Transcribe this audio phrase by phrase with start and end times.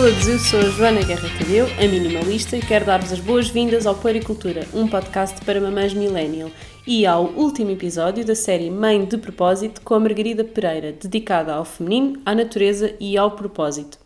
[0.00, 3.94] todos, eu sou a Joana Guerra Tadeu, a minimalista, e quero dar-vos as boas-vindas ao
[3.94, 6.50] Puericultura, um podcast para mamães millennial,
[6.86, 11.66] e ao último episódio da série Mãe de Propósito com a Margarida Pereira, dedicada ao
[11.66, 13.98] feminino, à natureza e ao propósito.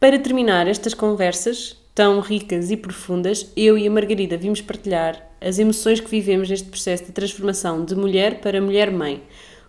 [0.00, 5.60] Para terminar estas conversas, tão ricas e profundas, eu e a Margarida vimos partilhar as
[5.60, 9.22] emoções que vivemos neste processo de transformação de mulher para mulher-mãe,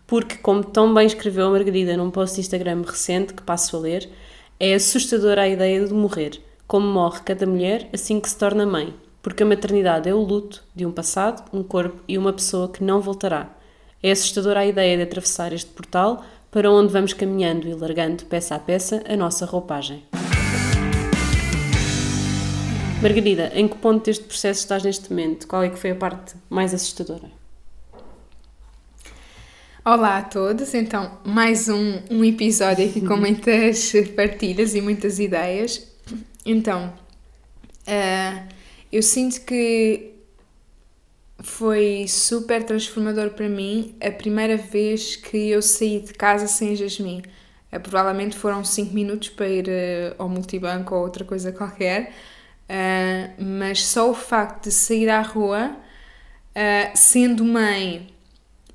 [0.08, 4.10] porque, como tão bem escreveu a Margarida num post Instagram recente que passo a ler,
[4.64, 8.94] é assustadora a ideia de morrer, como morre cada mulher assim que se torna mãe,
[9.20, 12.84] porque a maternidade é o luto de um passado, um corpo e uma pessoa que
[12.84, 13.50] não voltará.
[14.04, 18.54] É assustadora a ideia de atravessar este portal para onde vamos caminhando e largando peça
[18.54, 20.04] a peça a nossa roupagem.
[23.02, 25.48] Margarida, em que ponto deste processo estás neste momento?
[25.48, 27.41] Qual é que foi a parte mais assustadora?
[29.84, 35.92] Olá a todos, então mais um, um episódio aqui com muitas partilhas e muitas ideias.
[36.46, 36.94] Então,
[37.88, 38.48] uh,
[38.92, 40.12] eu sinto que
[41.40, 47.24] foi super transformador para mim a primeira vez que eu saí de casa sem Jasmine.
[47.74, 52.14] Uh, provavelmente foram 5 minutos para ir uh, ao multibanco ou outra coisa qualquer,
[53.38, 55.76] mas só o facto de sair à rua,
[56.94, 58.08] sendo mãe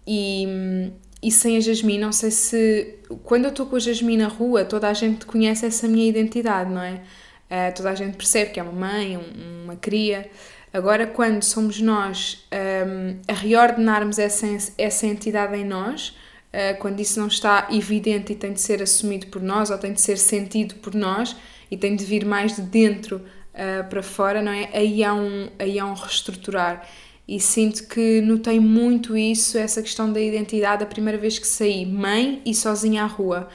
[0.07, 2.99] e, e sem a Jasmine, não sei se.
[3.25, 6.71] Quando eu estou com a Jasmine na rua, toda a gente conhece essa minha identidade,
[6.71, 7.03] não é?
[7.51, 10.31] Uh, toda a gente percebe que é uma mãe, um, uma cria.
[10.73, 17.19] Agora, quando somos nós um, a reordenarmos essa, essa entidade em nós, uh, quando isso
[17.19, 20.75] não está evidente e tem de ser assumido por nós, ou tem de ser sentido
[20.77, 21.37] por nós,
[21.71, 24.69] e tem de vir mais de dentro uh, para fora, não é?
[24.73, 26.87] Aí há um, aí há um reestruturar
[27.29, 31.85] e sinto que notei muito isso, essa questão da identidade, a primeira vez que saí,
[31.85, 33.49] mãe e sozinha à rua.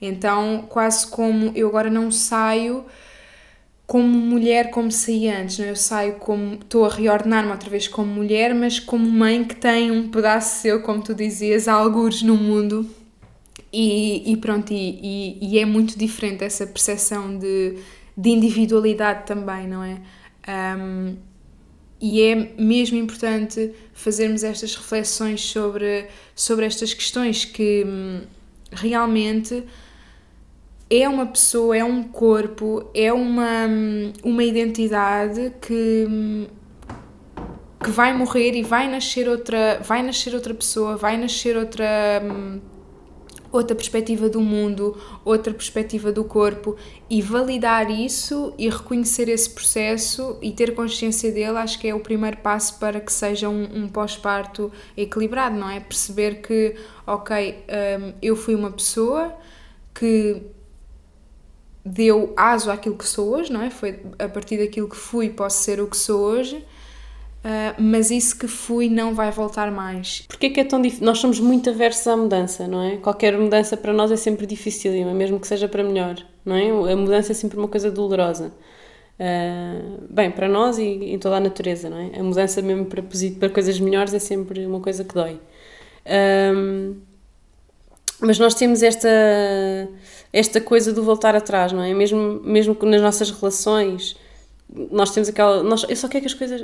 [0.00, 2.86] Então, quase como eu agora não saio
[3.88, 5.64] como mulher como saí antes, não?
[5.64, 5.70] É?
[5.70, 9.90] eu saio como estou a reordenar-me outra vez como mulher, mas como mãe que tem
[9.90, 12.86] um pedaço seu, como tu dizias, algures no mundo.
[13.72, 17.78] E, e pronto, e, e, e, é muito diferente essa percepção de,
[18.14, 20.02] de individualidade também, não é?
[20.78, 21.16] Um,
[22.00, 28.20] e é mesmo importante fazermos estas reflexões sobre, sobre estas questões que hum,
[28.70, 29.64] realmente
[30.90, 36.46] é uma pessoa, é um corpo, é uma, hum, uma identidade que, hum,
[37.82, 42.22] que vai morrer e vai nascer outra, vai nascer outra pessoa, vai nascer outra
[43.58, 46.76] outra perspectiva do mundo, outra perspectiva do corpo
[47.10, 52.00] e validar isso e reconhecer esse processo e ter consciência dele, acho que é o
[52.00, 55.80] primeiro passo para que seja um, um pós-parto equilibrado, não é?
[55.80, 56.76] Perceber que,
[57.06, 59.34] ok, um, eu fui uma pessoa
[59.94, 60.42] que
[61.84, 63.70] deu aso àquilo que sou hoje, não é?
[63.70, 66.64] Foi a partir daquilo que fui, posso ser o que sou hoje
[67.48, 70.22] Uh, mas isso que fui não vai voltar mais.
[70.28, 71.06] Porquê que é tão difícil?
[71.06, 72.98] Nós somos muito aversos à mudança, não é?
[72.98, 76.92] Qualquer mudança para nós é sempre dificílima, mesmo que seja para melhor, não é?
[76.92, 78.52] A mudança é sempre uma coisa dolorosa.
[79.18, 82.20] Uh, bem, para nós e em toda a natureza, não é?
[82.20, 83.02] A mudança mesmo para,
[83.40, 85.40] para coisas melhores é sempre uma coisa que dói.
[86.54, 86.96] Um,
[88.20, 89.08] mas nós temos esta,
[90.34, 91.94] esta coisa do voltar atrás, não é?
[91.94, 94.16] Mesmo, mesmo nas nossas relações
[94.70, 95.62] nós temos aquela.
[95.62, 96.62] Nós, eu só quero que as coisas.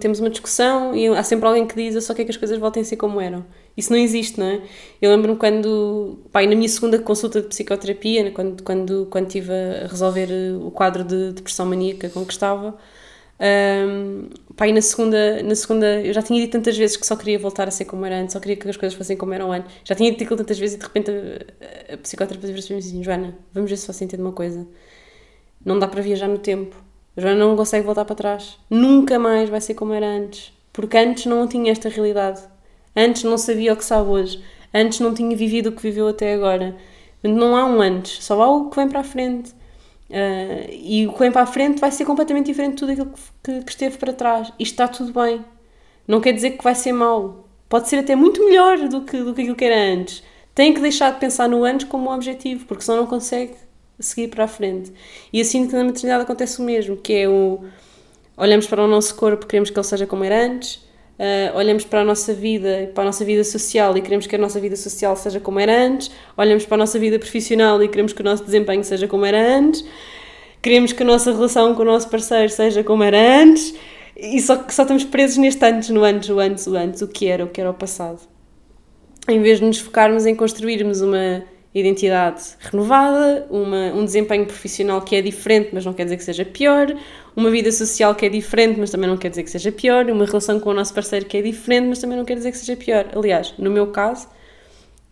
[0.00, 2.58] Temos uma discussão e há sempre alguém que diz eu só quero que as coisas
[2.58, 3.44] voltem a ser como eram.
[3.76, 4.62] Isso não existe, não é?
[5.00, 6.18] Eu lembro-me quando.
[6.32, 10.56] Pai, na minha segunda consulta de psicoterapia, né, quando, quando, quando estive a resolver eh,
[10.62, 12.76] o quadro de depressão maníaca com que estava.
[13.40, 17.38] Um, pai, na segunda, na segunda, eu já tinha dito tantas vezes que só queria
[17.38, 19.70] voltar a ser como era antes, só queria que as coisas fossem como eram antes.
[19.84, 23.36] Já tinha dito aquilo tantas vezes e de repente a, a psicoterapeuta disse assim: Joana,
[23.52, 24.66] vamos ver se você entende uma coisa.
[25.64, 28.58] Não dá para viajar no tempo já não consegue voltar para trás.
[28.70, 30.52] Nunca mais vai ser como era antes.
[30.72, 32.40] Porque antes não tinha esta realidade.
[32.96, 34.42] Antes não sabia o que sabe hoje.
[34.72, 36.76] Antes não tinha vivido o que viveu até agora.
[37.22, 39.50] Não há um antes, só há o que vem para a frente.
[40.10, 43.10] Uh, e o que vem para a frente vai ser completamente diferente de tudo aquilo
[43.10, 44.52] que, que, que esteve para trás.
[44.58, 45.44] E está tudo bem.
[46.06, 47.48] Não quer dizer que vai ser mau.
[47.68, 50.22] Pode ser até muito melhor do que, do que aquilo que era antes.
[50.54, 53.54] Tem que deixar de pensar no antes como um objetivo, porque senão não consegue
[54.04, 54.92] seguir para a frente.
[55.32, 57.60] E assim que na maternidade acontece o mesmo, que é o
[58.36, 60.76] olhamos para o nosso corpo, queremos que ele seja como era antes,
[61.18, 64.38] uh, olhamos para a nossa vida, para a nossa vida social e queremos que a
[64.38, 68.12] nossa vida social seja como era antes, olhamos para a nossa vida profissional e queremos
[68.12, 69.84] que o nosso desempenho seja como era antes,
[70.60, 73.74] queremos que a nossa relação com o nosso parceiro seja como era antes,
[74.16, 77.28] e só, só estamos presos neste antes, no antes, o antes, o antes, o que
[77.28, 78.20] era, o que era o passado.
[79.28, 85.16] Em vez de nos focarmos em construirmos uma identidade renovada, uma, um desempenho profissional que
[85.16, 86.94] é diferente, mas não quer dizer que seja pior,
[87.34, 90.26] uma vida social que é diferente, mas também não quer dizer que seja pior, uma
[90.26, 92.76] relação com o nosso parceiro que é diferente, mas também não quer dizer que seja
[92.76, 93.06] pior.
[93.14, 94.28] Aliás, no meu caso,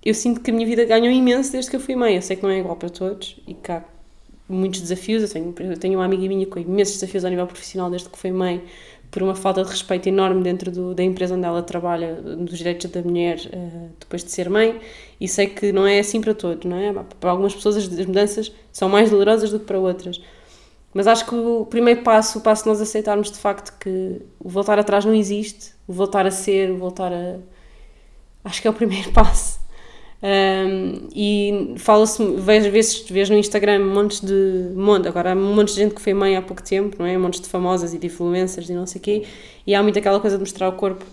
[0.04, 2.16] eu sinto que a minha vida ganhou imenso desde que eu fui mãe.
[2.16, 3.82] Eu sei que não é igual para todos e que há
[4.48, 5.22] muitos desafios.
[5.22, 8.18] Eu tenho, eu tenho uma amiga minha com imensos desafios a nível profissional desde que
[8.18, 8.62] foi mãe,
[9.10, 12.90] por uma falta de respeito enorme dentro do, da empresa onde ela trabalha, dos direitos
[12.90, 14.80] da mulher, uh, depois de ser mãe.
[15.20, 16.92] E sei que não é assim para todos, não é?
[17.18, 20.20] Para algumas pessoas as mudanças são mais dolorosas do que para outras.
[20.92, 24.48] Mas acho que o primeiro passo, o passo de nós aceitarmos de facto que o
[24.48, 27.38] voltar atrás não existe, o voltar a ser, o voltar a.
[28.44, 29.59] Acho que é o primeiro passo.
[30.22, 34.70] Um, e fala-se, vejo, vezes, vejo no Instagram montes de.
[34.74, 37.16] Monte, agora há montes de gente que foi mãe há pouco tempo, não é?
[37.16, 39.22] Montes de famosas e de influencers e não sei o quê,
[39.66, 41.04] e há muito aquela coisa de mostrar o corpo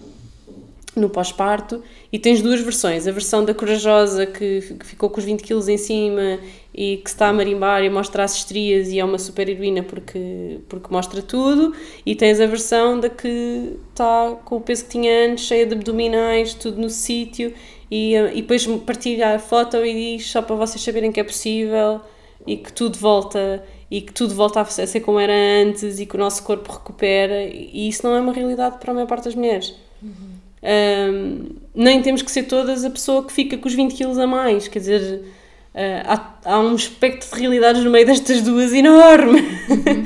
[0.97, 1.81] no pós-parto
[2.11, 5.69] e tens duas versões, a versão da corajosa que, que, ficou com os 20 quilos
[5.69, 6.39] em cima
[6.73, 10.59] e que está a marimbar e mostra as estrias e é uma super heroína porque,
[10.67, 11.73] porque mostra tudo
[12.05, 15.75] e tens a versão da que está com o peso que tinha antes, cheia de
[15.75, 17.53] abdominais, tudo no sítio
[17.89, 22.01] e, e depois partilha a foto e diz só para vocês saberem que é possível
[22.45, 26.15] e que tudo volta e que tudo volta a ser como era antes e que
[26.15, 29.35] o nosso corpo recupera e isso não é uma realidade para a maior parte das
[29.35, 29.73] mulheres.
[30.01, 30.37] Uhum.
[30.63, 34.27] Um, nem temos que ser todas a pessoa que fica com os 20 quilos a
[34.27, 35.21] mais, quer dizer,
[35.73, 39.39] uh, há, há um espectro de realidades no meio destas duas enorme.
[39.41, 40.05] Uhum.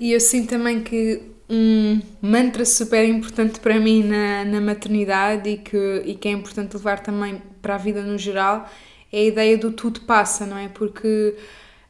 [0.00, 5.56] E eu sinto também que um mantra super importante para mim na, na maternidade e
[5.58, 8.68] que, e que é importante levar também para a vida no geral
[9.12, 10.68] é a ideia do tudo passa, não é?
[10.68, 11.36] Porque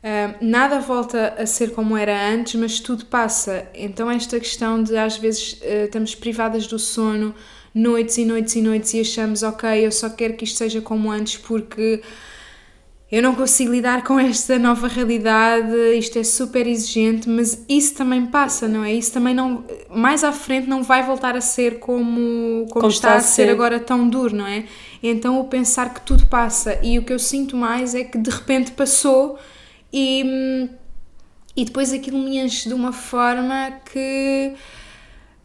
[0.02, 3.68] uh, nada volta a ser como era antes, mas tudo passa.
[3.74, 7.32] Então, esta questão de às vezes uh, estamos privadas do sono
[7.72, 11.10] noites e noites e noites e achamos, ok, eu só quero que isto seja como
[11.10, 12.02] antes porque
[13.12, 18.24] eu não consigo lidar com esta nova realidade, isto é super exigente, mas isso também
[18.24, 18.94] passa, não é?
[18.94, 23.08] Isso também não, mais à frente não vai voltar a ser como, como, como está,
[23.08, 24.64] está, a ser, ser agora tão duro, não é?
[25.02, 28.30] Então o pensar que tudo passa e o que eu sinto mais é que de
[28.30, 29.38] repente passou
[29.92, 30.70] e,
[31.54, 34.54] e depois aquilo me enche de uma forma que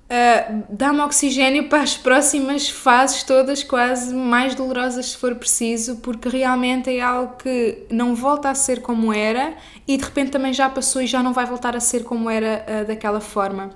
[0.08, 6.30] uh, dá-me oxigênio para as próximas fases todas, quase mais dolorosas se for preciso, porque
[6.30, 9.56] realmente é algo que não volta a ser como era
[9.88, 12.66] e de repente também já passou e já não vai voltar a ser como era
[12.68, 13.72] uh, daquela forma.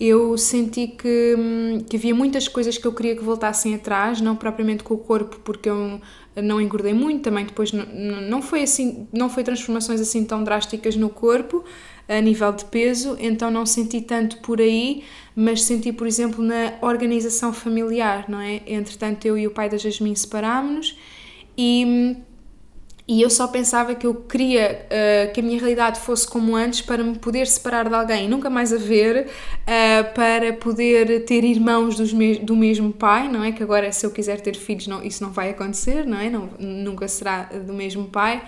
[0.00, 4.36] Eu senti que, hum, que havia muitas coisas que eu queria que voltassem atrás, não
[4.36, 6.00] propriamente com o corpo, porque eu
[6.40, 10.94] não engordei muito, também depois não, não foi assim, não foi transformações assim tão drásticas
[10.94, 11.64] no corpo,
[12.08, 15.04] a nível de peso, então não senti tanto por aí,
[15.36, 18.62] mas senti, por exemplo, na organização familiar, não é?
[18.66, 20.98] Entretanto, eu e o pai da Jasmine separámos-nos
[21.56, 22.16] e,
[23.06, 26.80] e eu só pensava que eu queria uh, que a minha realidade fosse como antes
[26.80, 31.94] para me poder separar de alguém nunca mais a ver, uh, para poder ter irmãos
[31.94, 33.52] dos me do mesmo pai, não é?
[33.52, 36.30] Que agora, se eu quiser ter filhos, não, isso não vai acontecer, não é?
[36.30, 38.42] Não, nunca será do mesmo pai.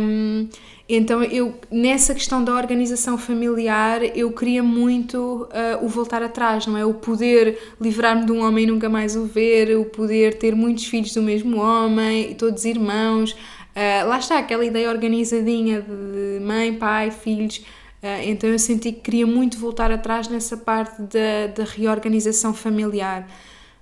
[0.00, 0.48] Um,
[0.88, 6.78] então eu nessa questão da organização familiar eu queria muito uh, o voltar atrás, não
[6.78, 6.84] é?
[6.84, 10.86] O poder livrar-me de um homem e nunca mais o ver, o poder ter muitos
[10.86, 13.32] filhos do mesmo homem, todos irmãos.
[13.32, 17.58] Uh, lá está aquela ideia organizadinha de mãe, pai, filhos.
[18.02, 23.28] Uh, então eu senti que queria muito voltar atrás nessa parte da, da reorganização familiar.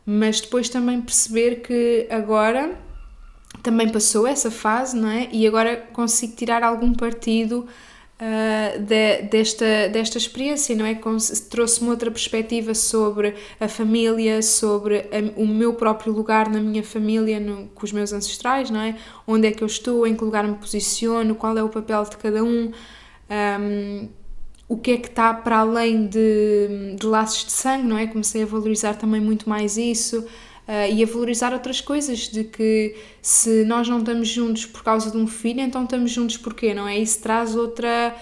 [0.04, 2.76] Mas depois também perceber que agora
[3.66, 5.28] também passou essa fase, não é?
[5.32, 7.66] E agora consigo tirar algum partido
[8.20, 10.96] uh, de, desta, desta experiência, não é?
[11.50, 17.40] Trouxe-me outra perspectiva sobre a família, sobre a, o meu próprio lugar na minha família,
[17.40, 18.94] no, com os meus ancestrais, não é?
[19.26, 22.16] Onde é que eu estou, em que lugar me posiciono, qual é o papel de
[22.18, 22.70] cada um.
[23.28, 24.08] um
[24.68, 28.06] o que é que está para além de, de laços de sangue, não é?
[28.06, 30.24] Comecei a valorizar também muito mais isso
[30.66, 35.10] uh, e a valorizar outras coisas, de que se nós não estamos juntos por causa
[35.10, 36.98] de um filho, então estamos juntos porquê, não é?
[36.98, 38.14] Isso traz outra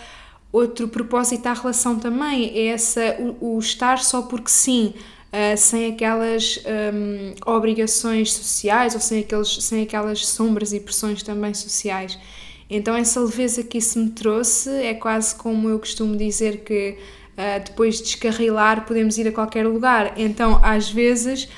[0.53, 4.95] outro propósito à relação também, é essa, o, o estar só porque sim,
[5.33, 6.61] uh, sem aquelas
[6.95, 12.17] um, obrigações sociais ou sem, aqueles, sem aquelas sombras e pressões também sociais.
[12.71, 16.97] Então essa leveza que isso me trouxe é quase como eu costumo dizer que
[17.33, 20.15] uh, depois de descarrilar podemos ir a qualquer lugar.
[20.17, 21.49] Então às vezes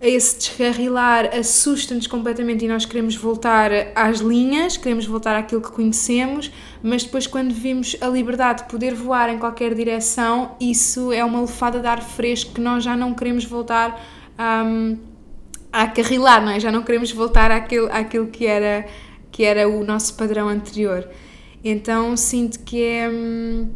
[0.00, 6.52] esse descarrilar assusta-nos completamente e nós queremos voltar às linhas, queremos voltar àquilo que conhecemos,
[6.82, 11.40] mas depois, quando vimos a liberdade de poder voar em qualquer direção, isso é uma
[11.40, 13.98] lefada de ar fresco que nós já não queremos voltar
[14.38, 14.98] um,
[15.72, 16.60] a carrilar, não é?
[16.60, 18.86] Já não queremos voltar àquilo, àquilo que, era,
[19.32, 21.08] que era o nosso padrão anterior.
[21.68, 23.10] Então sinto que é,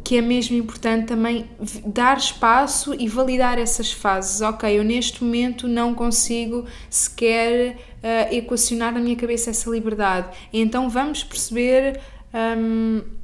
[0.05, 1.51] que é mesmo importante também
[1.85, 4.41] dar espaço e validar essas fases.
[4.41, 10.29] Ok, eu neste momento não consigo sequer uh, equacionar na minha cabeça essa liberdade.
[10.53, 12.01] Então vamos perceber.
[12.33, 13.20] Um,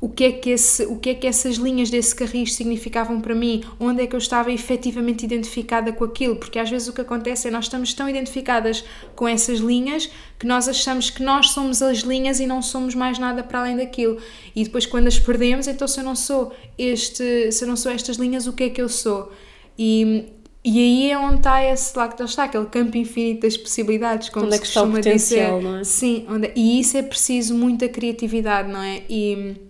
[0.00, 3.34] o que é que esse, o que é que essas linhas desse carris significavam para
[3.34, 7.00] mim, onde é que eu estava efetivamente identificada com aquilo, porque às vezes o que
[7.00, 8.84] acontece é nós estamos tão identificadas
[9.16, 13.18] com essas linhas que nós achamos que nós somos as linhas e não somos mais
[13.18, 14.18] nada para além daquilo.
[14.54, 17.90] E depois quando as perdemos, então se eu não sou este, se eu não sou
[17.90, 19.32] estas linhas, o que é que eu sou?
[19.76, 20.26] E,
[20.64, 24.46] e aí é onde está esse lá que está, aquele campo infinito das possibilidades, como
[24.46, 25.68] onde é se é que está o potencial, dizer.
[25.68, 25.84] não é?
[25.84, 29.02] Sim, onde, e isso é preciso muita criatividade, não é?
[29.10, 29.67] E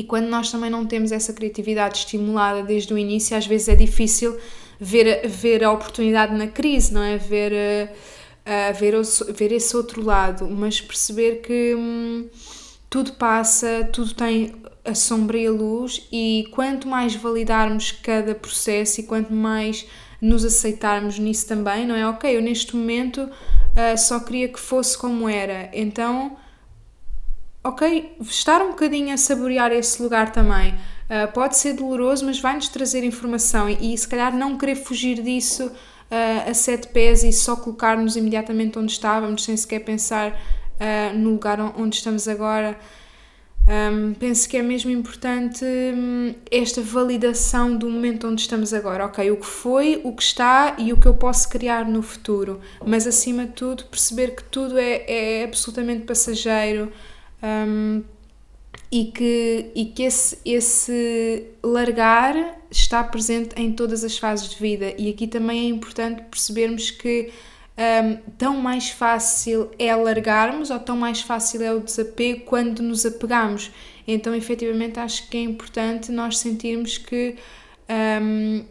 [0.00, 3.74] e quando nós também não temos essa criatividade estimulada desde o início, às vezes é
[3.74, 4.34] difícil
[4.80, 7.18] ver, ver a oportunidade na crise, não é?
[7.18, 8.94] Ver, uh, ver,
[9.34, 12.30] ver esse outro lado, mas perceber que hum,
[12.88, 14.54] tudo passa, tudo tem
[14.86, 19.86] a sombra e a luz, e quanto mais validarmos cada processo e quanto mais
[20.18, 22.08] nos aceitarmos nisso também, não é?
[22.08, 26.38] Ok, eu neste momento uh, só queria que fosse como era, então
[27.62, 30.74] ok, estar um bocadinho a saborear esse lugar também.
[31.10, 35.20] Uh, pode ser doloroso, mas vai-nos trazer informação e, e, se calhar não querer fugir
[35.22, 41.18] disso uh, a sete pés e só colocar-nos imediatamente onde estávamos, sem sequer pensar uh,
[41.18, 42.78] no lugar onde estamos agora.
[43.68, 49.04] Um, penso que é mesmo importante um, esta validação do momento onde estamos agora.
[49.04, 52.60] Ok, o que foi, o que está e o que eu posso criar no futuro.
[52.84, 56.90] Mas acima de tudo, perceber que tudo é, é absolutamente passageiro
[57.42, 58.02] um,
[58.90, 62.34] e que, e que esse, esse largar
[62.70, 64.94] está presente em todas as fases de vida.
[64.98, 67.30] E aqui também é importante percebermos que
[67.78, 73.06] um, tão mais fácil é largarmos ou tão mais fácil é o desapego quando nos
[73.06, 73.70] apegamos.
[74.06, 77.36] Então, efetivamente, acho que é importante nós sentirmos que.
[78.22, 78.64] Um,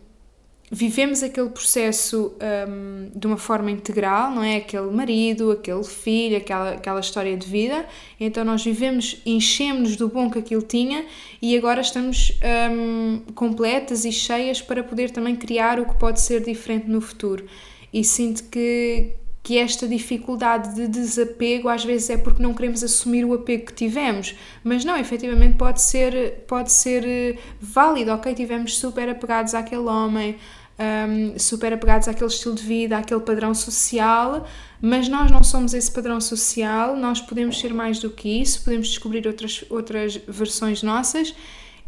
[0.72, 2.34] vivemos aquele processo
[2.68, 4.58] um, de uma forma integral, não é?
[4.58, 7.86] Aquele marido, aquele filho, aquela, aquela história de vida.
[8.20, 11.06] Então nós vivemos, enchemos-nos do bom que aquilo tinha
[11.42, 12.34] e agora estamos
[12.72, 17.46] um, completas e cheias para poder também criar o que pode ser diferente no futuro.
[17.92, 23.26] E sinto que, que esta dificuldade de desapego às vezes é porque não queremos assumir
[23.26, 28.78] o apego que tivemos, mas não, efetivamente pode ser, pode ser eh, válido, ok, tivemos
[28.78, 30.36] super apegados àquele homem,
[30.80, 34.48] um, super apegados àquele estilo de vida, àquele padrão social,
[34.82, 38.88] mas nós não somos esse padrão social, nós podemos ser mais do que isso, podemos
[38.88, 41.36] descobrir outras, outras versões nossas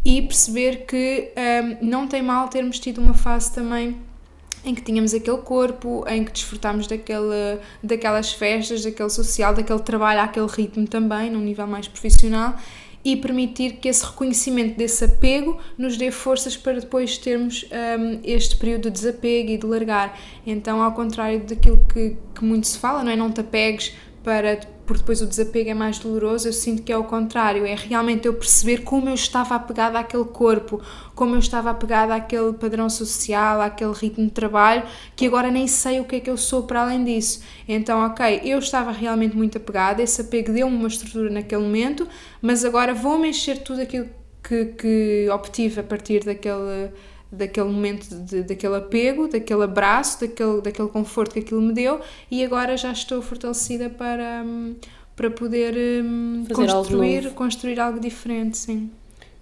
[0.04, 1.32] e perceber que
[1.82, 3.98] um, não tem mal termos tido uma fase também
[4.64, 10.22] em que tínhamos aquele corpo, em que desfrutámos daquele, daquelas festas, daquele social, daquele trabalho,
[10.22, 12.56] aquele ritmo também, num nível mais profissional,
[13.04, 18.56] e permitir que esse reconhecimento desse apego nos dê forças para depois termos um, este
[18.56, 20.20] período de desapego e de largar.
[20.46, 23.16] Então, ao contrário daquilo que, que muito se fala, não é?
[23.16, 23.94] Não te apegues
[24.24, 24.60] para
[24.92, 28.28] porque depois o desapego é mais doloroso, eu sinto que é o contrário, é realmente
[28.28, 30.82] eu perceber como eu estava apegada àquele corpo,
[31.16, 34.84] como eu estava apegada àquele padrão social, àquele ritmo de trabalho,
[35.16, 37.42] que agora nem sei o que é que eu sou para além disso.
[37.68, 42.06] Então, ok, eu estava realmente muito apegada, esse apego deu-me uma estrutura naquele momento,
[42.42, 44.10] mas agora vou mexer tudo aquilo
[44.44, 46.92] que, que obtive a partir daquele
[47.32, 52.44] daquele momento, de, daquele apego, daquele abraço, daquele, daquele conforto que aquilo me deu e
[52.44, 54.76] agora já estou fortalecida para, hum,
[55.16, 58.92] para poder hum, construir, algo construir algo diferente, sim.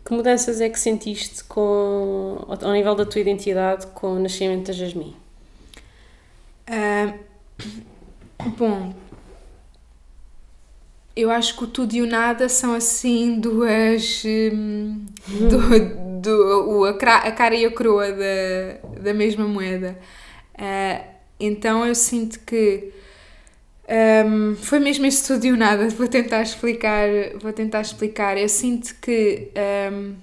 [0.05, 4.73] Que mudanças é que sentiste com, ao nível da tua identidade com o nascimento da
[4.73, 5.15] Jasmine?
[6.69, 7.19] Uh,
[8.57, 8.93] bom,
[11.15, 14.23] eu acho que o tudo e o nada são assim duas.
[14.25, 19.97] Hum, do, do, o, a, a cara e a coroa da, da mesma moeda.
[20.55, 21.03] Uh,
[21.39, 22.91] então eu sinto que
[23.89, 25.89] um, foi mesmo isso tudo e nada.
[25.95, 27.07] Vou tentar explicar.
[27.41, 28.37] Vou tentar explicar.
[28.37, 29.49] Eu sinto que
[29.91, 30.15] um,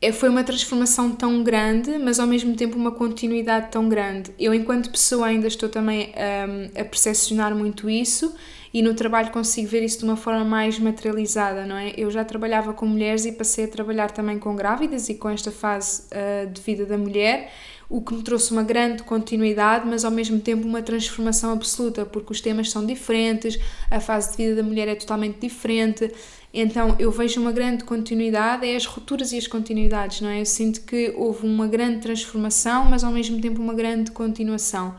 [0.00, 4.32] é, foi uma transformação tão grande, mas ao mesmo tempo uma continuidade tão grande.
[4.38, 8.34] Eu, enquanto pessoa, ainda estou também um, a percepcionar muito isso
[8.74, 11.92] e no trabalho consigo ver isso de uma forma mais materializada, não é?
[11.96, 15.52] Eu já trabalhava com mulheres e passei a trabalhar também com grávidas e com esta
[15.52, 17.52] fase uh, de vida da mulher,
[17.88, 22.32] o que me trouxe uma grande continuidade, mas ao mesmo tempo uma transformação absoluta, porque
[22.32, 26.10] os temas são diferentes, a fase de vida da mulher é totalmente diferente.
[26.52, 30.40] Então eu vejo uma grande continuidade, é as rupturas e as continuidades, não é?
[30.40, 34.96] Eu sinto que houve uma grande transformação, mas ao mesmo tempo uma grande continuação.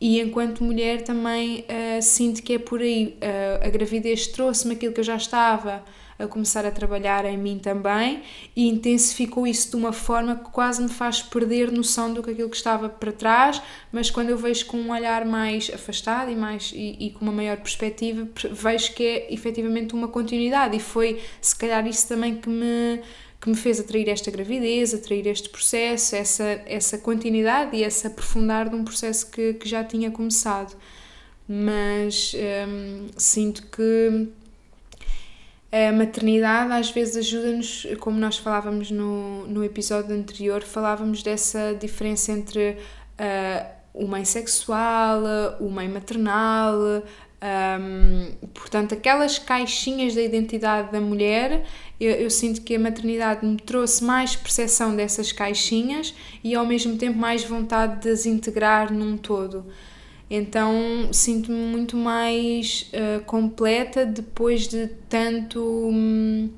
[0.00, 3.18] E enquanto mulher também uh, sinto que é por aí.
[3.20, 5.84] Uh, a gravidez trouxe-me aquilo que eu já estava
[6.18, 8.22] a começar a trabalhar em mim também
[8.54, 12.50] e intensificou isso de uma forma que quase me faz perder noção do que aquilo
[12.50, 16.72] que estava para trás, mas quando eu vejo com um olhar mais afastado e, mais,
[16.74, 21.56] e, e com uma maior perspectiva, vejo que é efetivamente uma continuidade e foi se
[21.56, 23.00] calhar isso também que me
[23.40, 28.68] que me fez atrair esta gravidez, atrair este processo, essa, essa continuidade e esse aprofundar
[28.68, 30.76] de um processo que, que já tinha começado.
[31.48, 32.32] Mas
[32.68, 34.28] hum, sinto que
[35.72, 42.32] a maternidade às vezes ajuda-nos, como nós falávamos no, no episódio anterior, falávamos dessa diferença
[42.32, 45.22] entre uh, o mãe sexual,
[45.60, 47.02] o mãe maternal,
[47.42, 51.64] um, portanto, aquelas caixinhas da identidade da mulher,
[51.98, 56.98] eu, eu, sinto que a maternidade me trouxe mais percepção dessas caixinhas e ao mesmo
[56.98, 59.64] tempo mais vontade de as integrar num todo.
[60.30, 65.60] Então sinto-me muito mais uh, completa depois de tanto.
[65.60, 66.50] Um,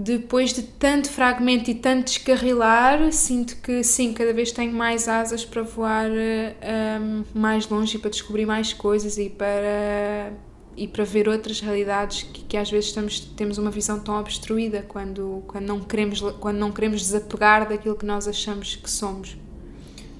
[0.00, 5.44] depois de tanto fragmento e tanto descarrilar, sinto que sim, cada vez tenho mais asas
[5.44, 10.32] para voar um, mais longe e para descobrir mais coisas e para,
[10.76, 14.84] e para ver outras realidades que, que às vezes estamos, temos uma visão tão obstruída
[14.86, 19.36] quando, quando, não queremos, quando não queremos desapegar daquilo que nós achamos que somos.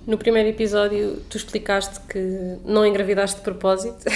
[0.08, 4.06] No primeiro episódio, tu explicaste que não engravidaste de propósito.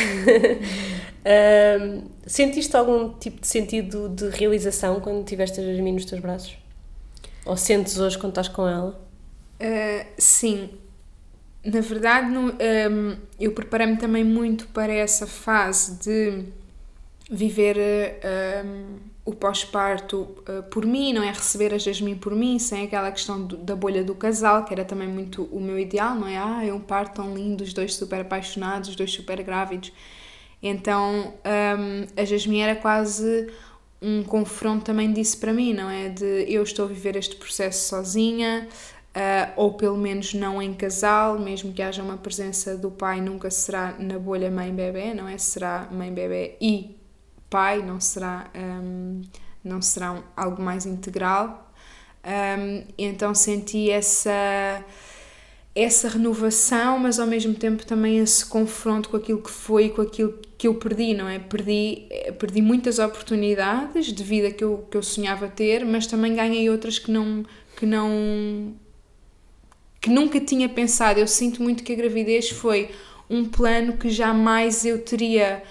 [2.27, 6.57] sentiste algum tipo de sentido de realização quando tiveste a Jasmine nos teus braços?
[7.45, 8.99] Ou sentes hoje quando estás com ela?
[9.61, 10.71] Uh, sim.
[11.63, 16.45] Na verdade, um, eu preparei-me também muito para essa fase de
[17.31, 17.77] viver
[18.65, 23.11] um, o pós-parto uh, por mim, não é receber a Jasmine por mim, sem aquela
[23.13, 26.37] questão do, da bolha do casal, que era também muito o meu ideal, não é?
[26.37, 29.93] Ah, é um parto tão lindo, os dois super apaixonados, os dois super grávidos.
[30.61, 33.49] Então um, a Jasmine era quase
[34.01, 36.09] um confronto também disso para mim, não é?
[36.09, 38.69] De eu estou a viver este processo sozinha,
[39.17, 43.51] uh, ou pelo menos não em casal, mesmo que haja uma presença do pai, nunca
[43.51, 45.39] será na bolha mãe-bebê, não é?
[45.39, 47.02] Será mãe-bebê e
[47.53, 49.21] pai, não será, um,
[49.63, 51.71] não será um, algo mais integral.
[52.25, 54.83] Um, então senti essa,
[55.75, 60.01] essa renovação, mas ao mesmo tempo também esse confronto com aquilo que foi e com
[60.01, 61.39] aquilo que eu perdi, não é?
[61.39, 66.71] Perdi, perdi muitas oportunidades de vida que eu, que eu sonhava ter, mas também ganhei
[66.71, 67.45] outras que não,
[67.77, 68.75] que não
[70.01, 71.21] que nunca tinha pensado.
[71.21, 72.91] Eu sinto muito que a gravidez foi
[73.31, 75.63] um plano que jamais eu teria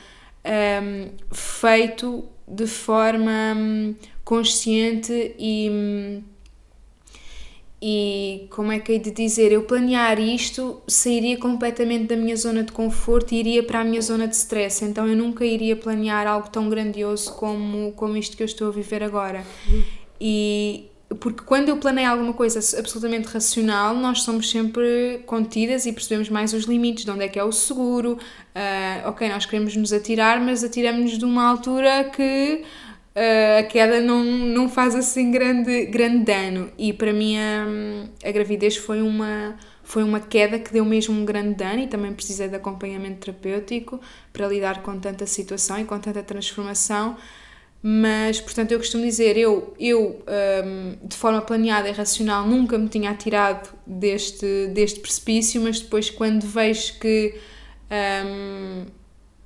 [0.45, 6.23] um, feito de forma um, consciente e, um,
[7.81, 12.63] e como é que hei de dizer, eu planear isto sairia completamente da minha zona
[12.63, 16.27] de conforto e iria para a minha zona de stress, então eu nunca iria planear
[16.27, 19.43] algo tão grandioso como, como isto que eu estou a viver agora.
[20.19, 26.29] E, porque quando eu planeio alguma coisa absolutamente racional, nós somos sempre contidas e percebemos
[26.29, 28.13] mais os limites, de onde é que é o seguro.
[28.13, 32.63] Uh, ok, nós queremos nos atirar, mas atiramos-nos de uma altura que
[33.15, 36.71] uh, a queda não, não faz assim grande, grande dano.
[36.77, 37.65] E para mim a,
[38.27, 42.13] a gravidez foi uma, foi uma queda que deu mesmo um grande dano e também
[42.13, 43.99] precisei de acompanhamento terapêutico
[44.31, 47.17] para lidar com tanta situação e com tanta transformação.
[47.83, 50.23] Mas, portanto, eu costumo dizer, eu, eu
[50.63, 56.09] um, de forma planeada e racional nunca me tinha atirado deste, deste precipício, mas depois
[56.09, 57.33] quando vejo que,
[58.23, 58.85] um,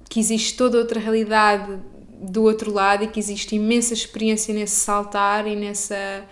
[0.09, 1.79] que existe toda outra realidade
[2.19, 6.25] do outro lado e que existe imensa experiência nesse saltar e nessa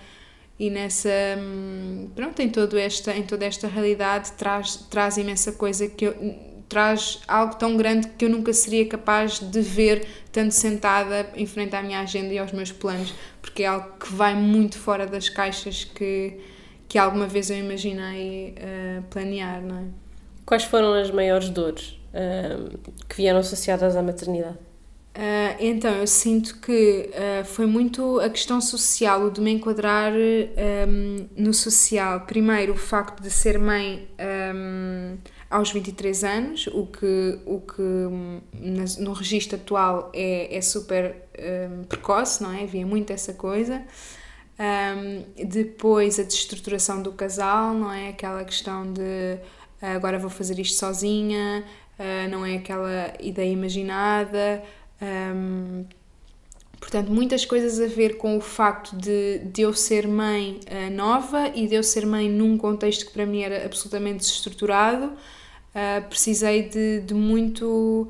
[0.60, 5.88] e nessa hum, pronto em todo esta em toda esta realidade traz traz imensa coisa
[5.88, 11.30] que eu traz algo tão grande que eu nunca seria capaz de ver tanto sentada
[11.36, 14.80] em frente à minha agenda e aos meus planos, porque é algo que vai muito
[14.80, 16.40] fora das caixas que,
[16.88, 19.84] que alguma vez eu imaginei uh, planear, não é?
[20.46, 22.76] Quais foram as maiores dores uh,
[23.08, 24.58] que vieram associadas à maternidade?
[25.16, 30.12] Uh, então, eu sinto que uh, foi muito a questão social, o de me enquadrar
[30.12, 32.22] um, no social.
[32.22, 34.08] Primeiro, o facto de ser mãe
[34.56, 35.16] um,
[35.54, 41.16] aos 23 anos, o que, o que no registro atual é, é super
[41.70, 42.64] um, precoce, não é?
[42.64, 43.84] Havia muito essa coisa.
[44.60, 48.10] Um, depois a desestruturação do casal, não é?
[48.10, 49.38] Aquela questão de
[49.80, 51.64] agora vou fazer isto sozinha,
[52.00, 54.64] uh, não é aquela ideia imaginada.
[55.00, 55.86] Um,
[56.80, 61.52] portanto, muitas coisas a ver com o facto de, de eu ser mãe uh, nova
[61.54, 65.14] e de eu ser mãe num contexto que para mim era absolutamente desestruturado
[65.76, 68.10] uh, precisei de, de muito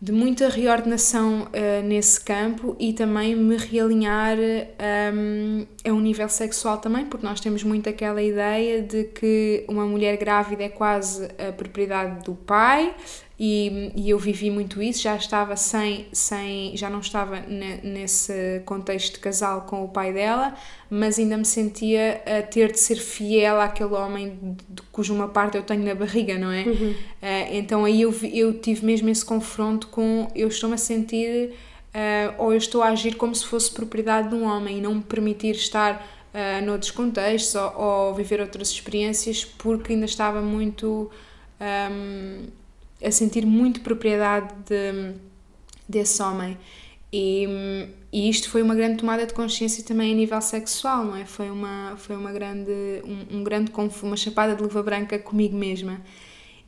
[0.00, 6.78] de muita reordenação uh, nesse campo e também me realinhar um, a um nível sexual
[6.78, 11.52] também, porque nós temos muito aquela ideia de que uma mulher grávida é quase a
[11.52, 12.92] propriedade do pai,
[13.44, 18.62] e, e, eu vivi muito isso, já estava sem, sem já não estava ne, nesse
[18.64, 20.54] contexto de casal com o pai dela,
[20.88, 25.56] mas ainda me sentia a ter de ser fiel àquele homem de, cuja uma parte
[25.56, 26.62] eu tenho na barriga, não é?
[26.62, 26.90] Uhum.
[26.92, 26.96] Uh,
[27.50, 32.52] então aí eu, eu tive mesmo esse confronto com eu estou-me a sentir uh, ou
[32.52, 35.56] eu estou a agir como se fosse propriedade de um homem e não me permitir
[35.56, 41.10] estar uh, noutros contextos ou, ou viver outras experiências porque ainda estava muito.
[41.60, 42.61] Um,
[43.02, 45.14] a sentir muito propriedade de,
[45.88, 46.56] desse homem.
[47.12, 47.46] E,
[48.10, 51.26] e isto foi uma grande tomada de consciência também a nível sexual, não é?
[51.26, 52.72] Foi uma, foi uma grande,
[53.04, 53.70] um, um grande
[54.02, 56.00] uma chapada de luva branca comigo mesma.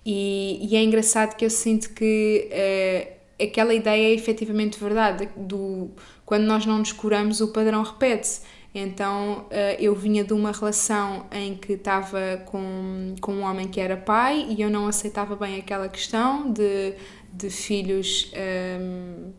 [0.04, 5.90] E, e é engraçado que eu sinto que uh, aquela ideia é efetivamente verdade, do,
[6.26, 8.42] quando nós não nos curamos o padrão repete-se.
[8.74, 13.78] Então eh, eu vinha de uma relação em que estava com, com um homem que
[13.80, 16.94] era pai e eu não aceitava bem aquela questão de,
[17.32, 18.32] de filhos.
[18.34, 19.32] Um, ehm,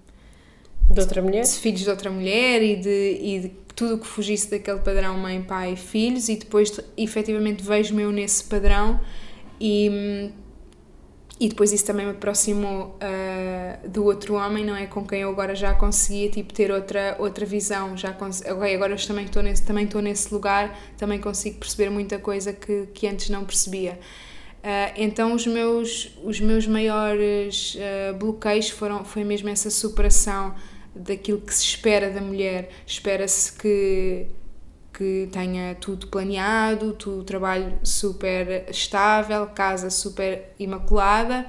[0.93, 1.43] de outra mulher?
[1.43, 5.17] De filhos de outra mulher e de, e de tudo o que fugisse daquele padrão
[5.17, 9.01] mãe, pai, filhos, e depois efetivamente vejo-me eu nesse padrão
[9.59, 10.31] e
[11.37, 14.85] e depois isso também me aproximou uh, do outro homem, não é?
[14.85, 17.97] Com quem eu agora já conseguia tipo, ter outra, outra visão.
[17.97, 22.53] Já okay, agora eu também estou nesse, também nesse lugar, também consigo perceber muita coisa
[22.53, 23.99] que, que antes não percebia.
[24.59, 30.55] Uh, então os meus, os meus maiores uh, bloqueios foram, foi mesmo essa superação
[30.95, 32.69] daquilo que se espera da mulher.
[32.87, 34.27] Espera-se que
[34.97, 41.45] que tenha tudo planeado, tudo trabalho super estável, casa super imaculada,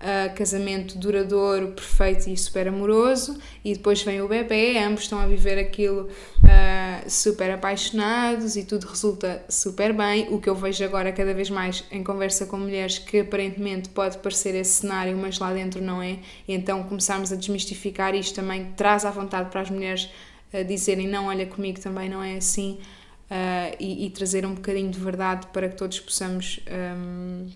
[0.00, 5.26] uh, casamento duradouro, perfeito e super amoroso, e depois vem o bebê, ambos estão a
[5.26, 10.28] viver aquilo uh, super apaixonados e tudo resulta super bem.
[10.30, 14.18] O que eu vejo agora cada vez mais em conversa com mulheres que aparentemente pode
[14.18, 16.18] parecer esse cenário, mas lá dentro não é.
[16.46, 20.10] Então começarmos a desmistificar isto também traz à vontade para as mulheres
[20.66, 22.78] dizerem não, olha comigo também não é assim
[23.30, 26.60] uh, e, e, trazer um bocadinho de verdade para que todos possamos
[26.96, 27.48] um,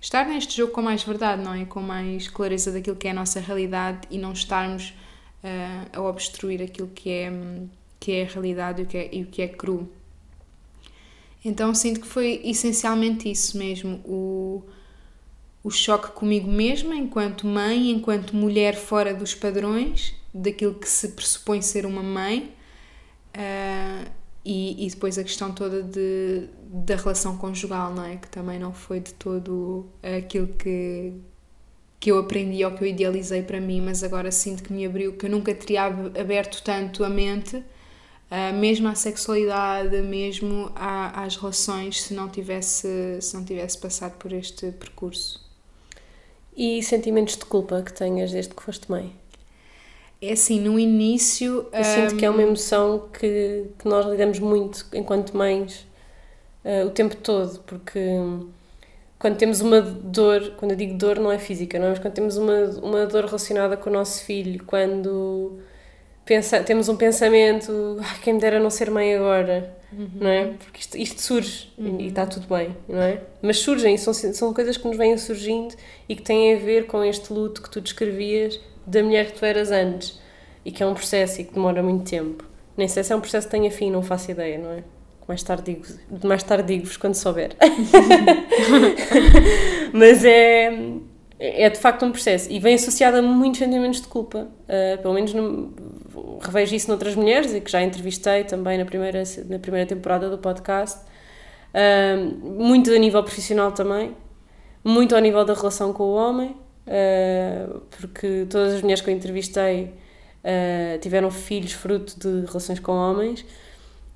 [0.00, 1.64] estar neste jogo com mais verdade, não é?
[1.64, 4.92] Com mais clareza daquilo que é a nossa realidade e não estarmos
[5.42, 7.32] uh, a obstruir aquilo que é,
[7.98, 9.88] que é a realidade e o que é, e o que é cru.
[11.44, 14.62] Então sinto que foi essencialmente isso mesmo, o,
[15.62, 21.62] o choque comigo mesma, enquanto mãe, enquanto mulher fora dos padrões, daquilo que se pressupõe
[21.62, 22.52] ser uma mãe,
[23.36, 24.10] uh,
[24.44, 28.16] e, e depois a questão toda de, da relação conjugal, não é?
[28.16, 31.14] Que também não foi de todo aquilo que,
[31.98, 35.16] que eu aprendi ou que eu idealizei para mim, mas agora sinto que me abriu,
[35.16, 41.36] que eu nunca teria aberto tanto a mente, uh, mesmo à sexualidade, mesmo à, às
[41.36, 45.42] relações, se não tivesse se não tivesse passado por este percurso.
[46.56, 49.23] E sentimentos de culpa que tenhas desde que foste mãe?
[50.28, 51.66] É assim, no início.
[51.72, 51.84] Eu um...
[51.84, 55.86] sinto que é uma emoção que, que nós lidamos muito enquanto mães
[56.64, 58.00] uh, o tempo todo, porque
[59.18, 61.90] quando temos uma dor, quando eu digo dor não é física, não é?
[61.90, 65.60] mas quando temos uma, uma dor relacionada com o nosso filho, quando
[66.24, 70.10] pensa, temos um pensamento, ah, quem me dera não ser mãe agora, uhum.
[70.20, 70.46] não é?
[70.58, 72.00] Porque isto, isto surge uhum.
[72.00, 73.20] e está tudo bem, não é?
[73.40, 75.74] Mas surgem, são, são coisas que nos vêm surgindo
[76.08, 79.44] e que têm a ver com este luto que tu descrevias da mulher que tu
[79.44, 80.18] eras antes
[80.64, 82.44] e que é um processo e que demora muito tempo.
[82.76, 84.84] Nem sei se é um processo que tenha fim, não faço ideia, não é?
[85.26, 87.52] Mais tarde digo, mais tarde digo-vos quando souber.
[89.92, 90.70] Mas é,
[91.38, 94.48] é de facto um processo e vem associado a muitos sentimentos de culpa.
[94.64, 95.72] Uh, pelo menos no,
[96.40, 100.38] revejo isso noutras mulheres e que já entrevistei também na primeira, na primeira temporada do
[100.38, 101.00] podcast.
[101.72, 104.14] Uh, muito a nível profissional também,
[104.84, 106.54] muito ao nível da relação com o homem,
[106.86, 109.92] uh, porque todas as mulheres que eu entrevistei
[110.44, 113.44] uh, tiveram filhos fruto de relações com homens.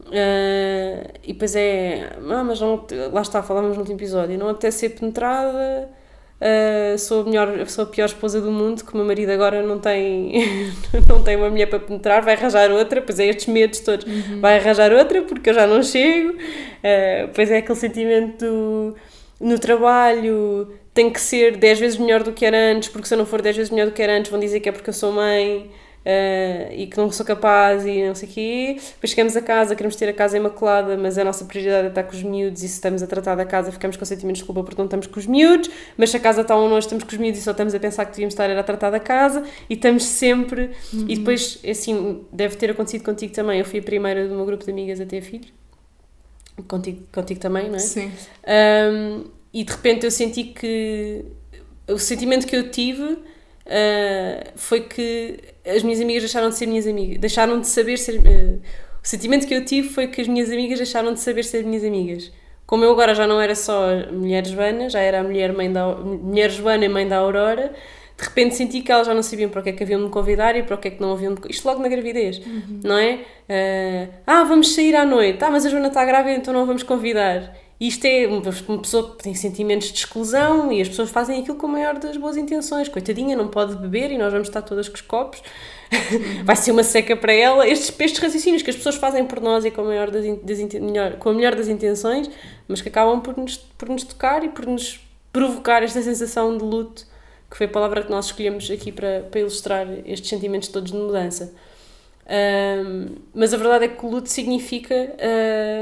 [0.07, 4.79] Uh, e depois é, ah, mas não, lá está, falávamos no último episódio, não apetece
[4.79, 5.91] ser penetrada,
[6.41, 9.63] uh, sou, a melhor, sou a pior esposa do mundo, que o meu marido agora
[9.63, 10.33] não tem,
[11.07, 14.41] não tem uma mulher para penetrar, vai arranjar outra, pois é estes medos todos, uhum.
[14.41, 18.97] vai arranjar outra porque eu já não chego, uh, pois é aquele sentimento do,
[19.41, 23.19] no trabalho, tem que ser 10 vezes melhor do que era antes, porque se eu
[23.19, 24.95] não for 10 vezes melhor do que era antes, vão dizer que é porque eu
[24.95, 25.71] sou mãe.
[26.05, 28.77] uh, e que não sou capaz e não sei o quê.
[28.95, 32.03] Depois chegamos a casa, queremos ter a casa imaculada, mas a nossa prioridade é estar
[32.03, 34.65] com os miúdos e se estamos a tratar da casa ficamos com sentimentos de culpa
[34.65, 37.11] porque não estamos com os miúdos, mas se a casa está um nós estamos com
[37.13, 39.75] os miúdos e só estamos a pensar que devíamos estar a tratar da casa e
[39.75, 40.71] estamos sempre...
[40.93, 41.05] Uhum.
[41.09, 43.61] E depois, assim, deve ter acontecido contigo também.
[43.61, 45.53] Eu fui a primeira do meu grupo de amigas a ter filhos.
[46.67, 47.79] Contigo, contigo também, não é?
[47.79, 48.11] Sim.
[48.49, 51.25] Um, e de repente eu senti que
[51.89, 53.19] o sentimento que eu tive uh,
[54.57, 58.19] foi que as minhas amigas deixaram de ser minhas amigas, deixaram de saber ser.
[58.19, 58.61] Uh,
[59.03, 61.85] o sentimento que eu tive foi que as minhas amigas deixaram de saber ser minhas
[61.85, 62.31] amigas.
[62.67, 65.73] Como eu agora já não era só a mulher Joana, já era a mulher, mãe
[65.73, 67.73] da, mulher Joana e mãe da Aurora,
[68.19, 70.07] de repente senti que elas já não sabiam para o que é que haviam de
[70.07, 71.41] me convidar e para o que é que não haviam de...
[71.49, 72.81] Isto logo na gravidez, uhum.
[72.85, 73.21] não é?
[73.49, 75.43] Uh, ah, vamos sair à noite.
[75.43, 77.57] Ah, mas a Joana está grávida, então não vamos convidar.
[77.81, 81.67] Isto é uma pessoa que tem sentimentos de exclusão e as pessoas fazem aquilo com
[81.67, 82.89] a maior das boas intenções.
[82.89, 85.41] Coitadinha, não pode beber e nós vamos estar todas com os copos.
[86.45, 87.69] Vai ser uma seca para ela.
[87.69, 90.59] Estes, estes raciocínios que as pessoas fazem por nós e com a, maior das, das,
[90.75, 92.29] melhor, com a melhor das intenções,
[92.67, 95.01] mas que acabam por nos, por nos tocar e por nos
[95.33, 97.07] provocar esta sensação de luto
[97.51, 100.97] que foi a palavra que nós escolhemos aqui para, para ilustrar estes sentimentos todos de
[100.97, 101.55] mudança.
[102.29, 104.95] Um, mas a verdade é que o luto significa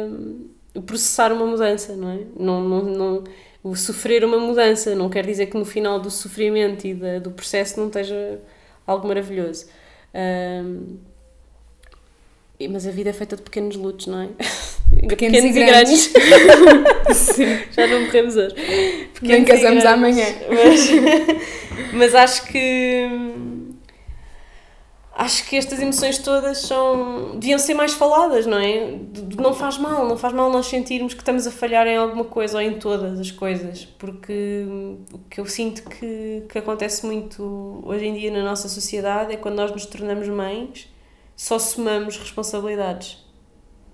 [0.09, 0.47] um,
[0.83, 2.21] processar uma mudança, não é?
[2.39, 3.25] Não, não, não,
[3.63, 7.31] o sofrer uma mudança não quer dizer que no final do sofrimento e da, do
[7.31, 8.41] processo não esteja
[8.87, 9.67] algo maravilhoso.
[10.15, 10.99] Um,
[12.71, 14.29] mas a vida é feita de pequenos lutos, não é?
[15.09, 16.13] Pequenos, pequenos e grandes.
[17.13, 17.59] Sim.
[17.73, 18.55] Já não morremos hoje.
[18.55, 20.25] Pequenos Nem casamos amanhã.
[20.49, 20.91] Mas,
[21.93, 23.09] mas acho que.
[25.19, 27.39] Acho que estas emoções todas são.
[27.39, 28.99] deviam ser mais faladas, não é?
[29.39, 32.59] Não faz mal, não faz mal nós sentirmos que estamos a falhar em alguma coisa
[32.59, 34.67] ou em todas as coisas, porque
[35.11, 39.37] o que eu sinto que, que acontece muito hoje em dia na nossa sociedade é
[39.37, 40.87] quando nós nos tornamos mães,
[41.35, 43.27] só somamos responsabilidades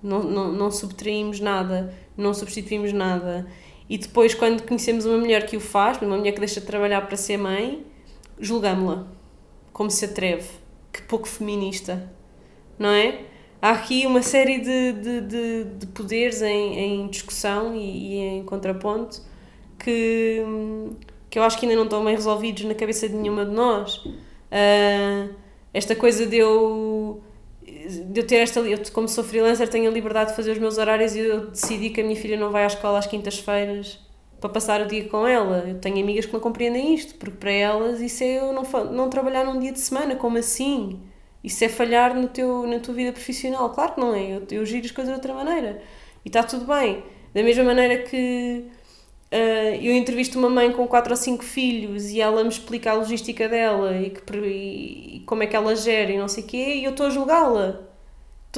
[0.03, 3.47] não, não, não subtraímos nada, não substituímos nada.
[3.89, 7.03] E depois, quando conhecemos uma mulher que o faz, uma mulher que deixa de trabalhar
[7.03, 7.87] para ser mãe,
[8.39, 9.07] julgamos-la
[9.73, 10.49] como se atreve.
[10.92, 12.11] Que pouco feminista,
[12.78, 13.20] não é?
[13.61, 18.44] Há aqui uma série de, de, de, de poderes em, em discussão e, e, em
[18.44, 19.22] contraponto
[19.78, 20.44] que,
[21.31, 23.96] que eu acho que ainda não estão bem resolvidos na cabeça de nenhuma de nós.
[23.96, 25.33] Uh,
[25.72, 27.22] esta coisa de eu
[27.62, 28.61] de eu ter esta.
[28.61, 31.90] Eu, como sou freelancer, tenho a liberdade de fazer os meus horários e eu decidi
[31.90, 33.98] que a minha filha não vai à escola às quintas-feiras
[34.42, 35.64] para passar o dia com ela.
[35.68, 39.09] Eu tenho amigas que não compreendem isto, porque para elas isso é eu não, não
[39.09, 41.00] trabalhar num dia de semana, como assim?
[41.44, 43.70] Isso é falhar no teu, na tua vida profissional.
[43.70, 45.81] Claro que não é, eu, eu giro as coisas de outra maneira.
[46.24, 47.05] E está tudo bem.
[47.33, 48.66] Da mesma maneira que
[49.33, 52.94] Uh, eu entrevisto uma mãe com quatro ou cinco filhos e ela me explica a
[52.94, 56.74] logística dela e, que, e, como é que ela gera e não sei o quê,
[56.74, 57.81] e eu estou a julgá-la.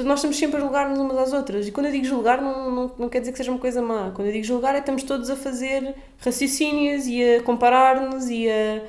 [0.03, 1.67] Nós estamos sempre a julgar-nos umas às outras.
[1.67, 4.11] E quando eu digo julgar, não, não, não quer dizer que seja uma coisa má.
[4.13, 8.83] Quando eu digo julgar, é estamos todos a fazer raciocínios e a comparar-nos e a,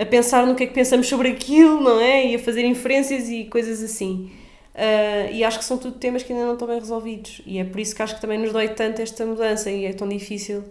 [0.00, 2.26] a pensar no que é que pensamos sobre aquilo, não é?
[2.26, 4.30] E a fazer inferências e coisas assim.
[4.76, 7.42] Uh, e acho que são tudo temas que ainda não estão bem resolvidos.
[7.44, 9.92] E é por isso que acho que também nos dói tanto esta mudança e é
[9.92, 10.62] tão difícil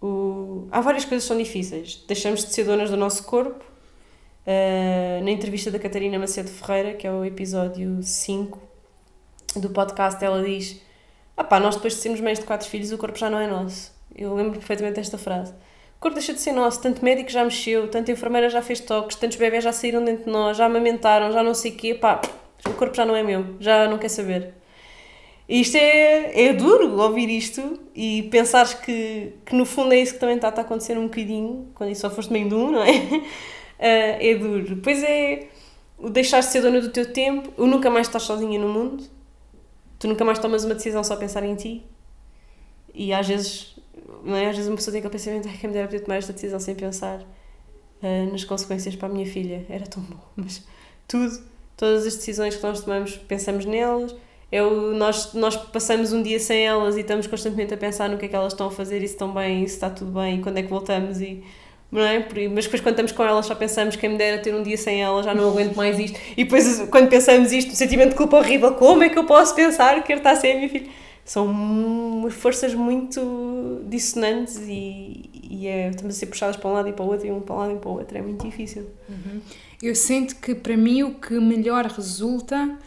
[0.00, 0.66] o...
[0.70, 2.02] Há várias coisas que são difíceis.
[2.08, 3.62] Deixamos de ser donas do nosso corpo.
[4.46, 8.75] Uh, na entrevista da Catarina Macedo Ferreira, que é o episódio 5
[9.54, 10.80] do podcast, ela diz:
[11.36, 13.46] ah pá, nós depois de sermos mães de quatro filhos, o corpo já não é
[13.46, 13.94] nosso.
[14.14, 15.52] Eu lembro perfeitamente desta frase.
[15.52, 19.16] O corpo deixa de ser nosso, tanto médico já mexeu, tanto enfermeira já fez toques,
[19.16, 22.20] tantos bebés já saíram dentro de nós, já amamentaram, já não sei o quê, pá,
[22.66, 24.54] o corpo já não é meu, já não quer saber.
[25.48, 30.20] Isto é, é duro ouvir isto e pensares que, que no fundo é isso que
[30.20, 32.90] também está a acontecer um bocadinho, quando só foste meio de um, não é?
[32.90, 33.22] Uh,
[33.78, 34.74] é duro.
[34.74, 35.46] Depois é
[35.98, 39.04] o deixar de ser dona do teu tempo, o nunca mais estás sozinha no mundo,
[39.98, 41.84] tu nunca mais tomas uma decisão só a pensar em ti.
[42.94, 43.76] E às vezes,
[44.24, 44.48] não é?
[44.48, 46.58] Às vezes uma pessoa tem aquele pensamento, ai, quem me dera poder tomar esta decisão
[46.58, 50.62] sem pensar uh, nas consequências para a minha filha, era tão bom, mas
[51.06, 51.42] tudo,
[51.76, 54.14] todas as decisões que nós tomamos, pensamos nelas.
[54.50, 58.16] É o, nós, nós passamos um dia sem elas e estamos constantemente a pensar no
[58.16, 60.12] que é que elas estão a fazer e se estão bem, e se está tudo
[60.12, 61.42] bem, e quando é que voltamos e
[61.90, 62.18] não é?
[62.52, 65.02] Mas depois quando estamos com elas só pensamos quem me dera ter um dia sem
[65.02, 66.18] elas, já não aguento mais isto.
[66.36, 69.54] E depois quando pensamos isto, o sentimento de culpa horrível, como é que eu posso
[69.54, 70.88] pensar que ele está a ser a minha filha?
[71.24, 76.92] São forças muito dissonantes e, e é, estamos a ser puxadas para um lado e
[76.92, 78.86] para o outro e um para um lado e para o outro, é muito difícil.
[79.08, 79.40] Uhum.
[79.82, 82.78] Eu sinto que para mim o que melhor resulta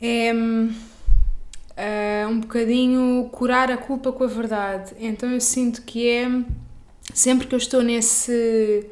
[0.00, 4.94] é uh, um bocadinho curar a culpa com a verdade.
[4.98, 6.28] Então eu sinto que é
[7.16, 8.86] sempre que eu estou nesse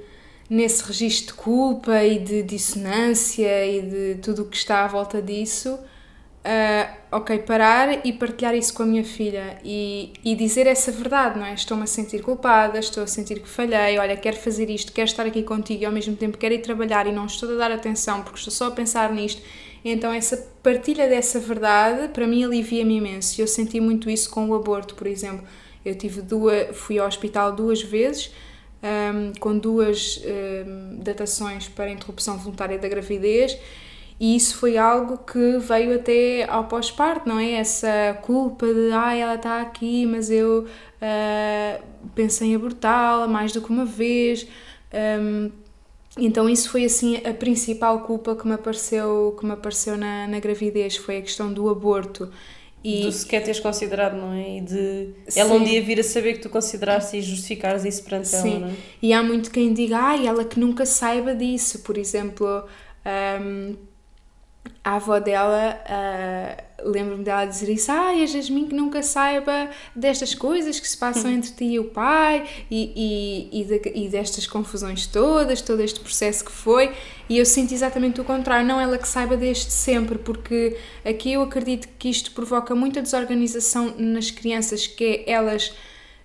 [0.48, 5.20] nesse registro de culpa e de dissonância e de tudo o que está à volta
[5.20, 10.92] disso, uh, ok, parar e partilhar isso com a minha filha e, e dizer essa
[10.92, 11.54] verdade, não é?
[11.54, 15.24] Estou-me a sentir culpada, estou a sentir que falhei, olha, quero fazer isto, quero estar
[15.26, 18.22] aqui contigo e ao mesmo tempo quero ir trabalhar e não estou a dar atenção
[18.22, 19.42] porque estou só a pensar nisto.
[19.82, 23.40] Então, essa partilha dessa verdade, para mim, alivia-me imenso.
[23.40, 25.46] Eu senti muito isso com o aborto, por exemplo.
[25.85, 28.33] Eu tive duas, fui ao hospital duas vezes,
[28.83, 33.59] um, com duas um, datações para interrupção voluntária da gravidez
[34.18, 37.53] e isso foi algo que veio até ao pós-parto, não é?
[37.53, 43.61] Essa culpa de, ah, ela está aqui, mas eu uh, pensei em abortá-la mais do
[43.61, 44.47] que uma vez.
[45.20, 45.51] Um,
[46.16, 50.38] então isso foi assim a principal culpa que me apareceu, que me apareceu na, na
[50.38, 52.31] gravidez, foi a questão do aborto.
[52.85, 53.01] E...
[53.01, 54.59] Do sequer teres considerado, não é?
[54.59, 55.40] E de Sim.
[55.40, 58.37] ela um dia vir a saber que tu consideraste e justificares isso perante Sim.
[58.37, 58.75] ela, não é?
[59.01, 62.68] E há muito quem diga, ai, ela que nunca saiba disso, por exemplo,
[63.40, 63.75] um,
[64.85, 70.35] a avó dela, uh, lembro-me dela dizer isso, ai, a Jasmine que nunca saiba destas
[70.35, 74.47] coisas que se passam entre ti e o pai e, e, e, de, e, destas
[74.47, 76.92] confusões todas, todo este processo que foi,
[77.29, 81.42] e eu sinto exatamente o contrário, não ela que saiba desde sempre, porque aqui eu
[81.42, 85.73] acredito que isto provoca muita desorganização nas crianças, que é elas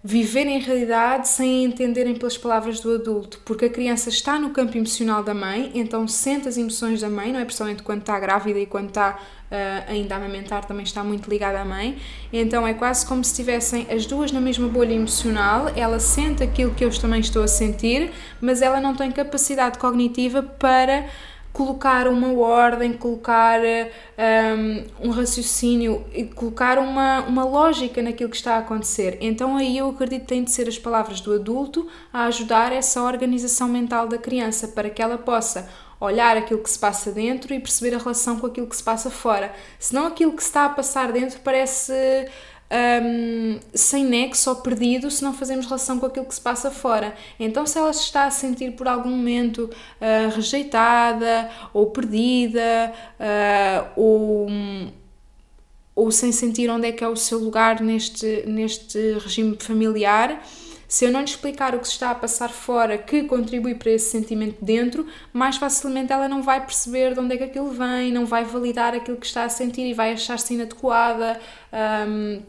[0.01, 4.77] viverem a realidade sem entenderem pelas palavras do adulto, porque a criança está no campo
[4.77, 7.43] emocional da mãe, então sente as emoções da mãe, não é?
[7.43, 11.59] Principalmente quando está grávida e quando está uh, ainda a amamentar, também está muito ligada
[11.59, 11.97] à mãe.
[12.31, 16.73] Então é quase como se estivessem as duas na mesma bolha emocional, ela sente aquilo
[16.73, 21.07] que eu também estou a sentir, mas ela não tem capacidade cognitiva para
[21.59, 28.55] colocar uma ordem, colocar um, um raciocínio e colocar uma, uma lógica naquilo que está
[28.55, 29.17] a acontecer.
[29.19, 33.03] Então aí eu acredito que tem de ser as palavras do adulto a ajudar essa
[33.03, 35.69] organização mental da criança para que ela possa
[35.99, 39.09] olhar aquilo que se passa dentro e perceber a relação com aquilo que se passa
[39.09, 39.53] fora.
[39.77, 41.91] Senão aquilo que está a passar dentro parece
[42.71, 47.15] um, sem nexo ou perdido se não fazemos relação com aquilo que se passa fora.
[47.39, 53.89] Então, se ela se está a sentir por algum momento uh, rejeitada ou perdida uh,
[53.95, 54.47] ou,
[55.95, 60.41] ou sem sentir onde é que é o seu lugar neste, neste regime familiar,
[60.87, 63.91] se eu não lhe explicar o que se está a passar fora que contribui para
[63.91, 68.11] esse sentimento dentro, mais facilmente ela não vai perceber de onde é que aquilo vem,
[68.11, 71.39] não vai validar aquilo que está a sentir e vai achar-se inadequada.
[72.07, 72.41] Um,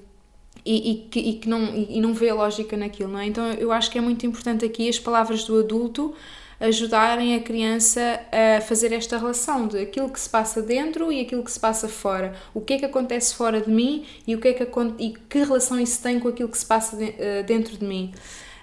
[0.65, 3.27] e, e, que, e que não, e não vê lógica naquilo, não é?
[3.27, 6.15] Então eu acho que é muito importante aqui as palavras do adulto
[6.61, 11.43] ajudarem a criança a fazer esta relação de aquilo que se passa dentro e aquilo
[11.43, 12.35] que se passa fora.
[12.53, 14.67] O que é que acontece fora de mim e, o que, é que,
[14.99, 18.13] e que relação isso tem com aquilo que se passa de, uh, dentro de mim.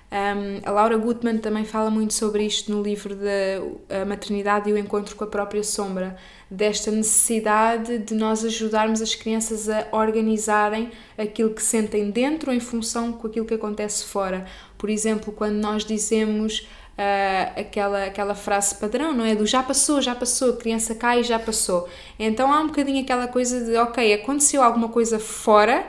[0.10, 4.78] Um, a Laura Gutman também fala muito sobre isto no livro da Maternidade e o
[4.78, 6.16] Encontro com a Própria Sombra,
[6.50, 13.12] desta necessidade de nós ajudarmos as crianças a organizarem aquilo que sentem dentro em função
[13.12, 14.46] com aquilo que acontece fora.
[14.78, 19.36] Por exemplo, quando nós dizemos uh, aquela, aquela frase padrão, não é?
[19.36, 21.90] Do já passou, já passou, a criança cai já passou.
[22.18, 25.86] Então há um bocadinho aquela coisa de, ok, aconteceu alguma coisa fora.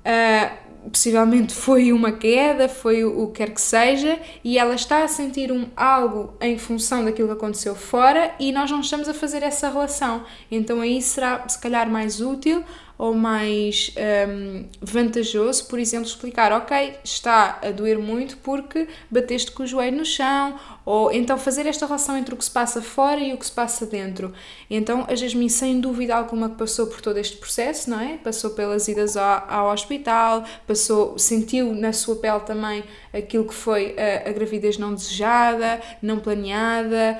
[0.00, 5.08] Uh, possivelmente foi uma queda, foi o, que quer que seja, e ela está a
[5.08, 9.42] sentir um algo em função daquilo que aconteceu fora e nós não estamos a fazer
[9.42, 10.24] essa relação.
[10.50, 12.64] Então aí será se calhar mais útil
[12.98, 13.94] ou mais
[14.28, 19.98] um, vantajoso, por exemplo, explicar, ok, está a doer muito porque bateste com o joelho
[19.98, 23.38] no chão, ou então fazer esta relação entre o que se passa fora e o
[23.38, 24.32] que se passa dentro.
[24.68, 28.16] Então a Jasmine, sem dúvida alguma, que passou por todo este processo, não é?
[28.16, 32.82] Passou pelas idas ao, ao hospital, passou, sentiu na sua pele também
[33.12, 37.16] aquilo que foi a, a gravidez não desejada, não planeada.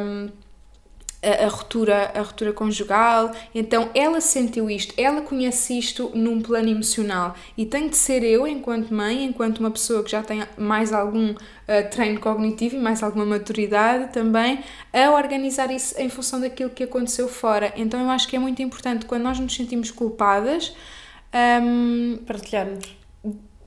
[0.00, 0.41] Um,
[1.22, 3.32] a, a, ruptura, a ruptura conjugal.
[3.54, 8.46] Então ela sentiu isto, ela conhece isto num plano emocional e tem de ser eu,
[8.46, 11.36] enquanto mãe, enquanto uma pessoa que já tem mais algum uh,
[11.90, 14.60] treino cognitivo e mais alguma maturidade também,
[14.92, 17.72] a organizar isso em função daquilo que aconteceu fora.
[17.76, 20.74] Então eu acho que é muito importante quando nós nos sentimos culpadas.
[21.34, 23.01] Um, Partilharmos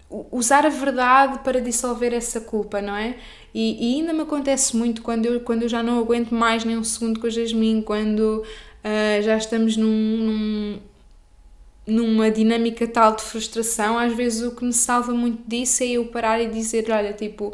[0.10, 3.16] usar a verdade para dissolver essa culpa, não é?
[3.54, 6.78] E, e, ainda me acontece muito quando eu, quando eu já não aguento mais nem
[6.78, 10.80] um segundo com a Jasmine, quando uh, já estamos num, num,
[11.88, 16.06] numa dinâmica tal de frustração, às vezes o que me salva muito disso é eu
[16.06, 17.54] parar e dizer: Olha, tipo,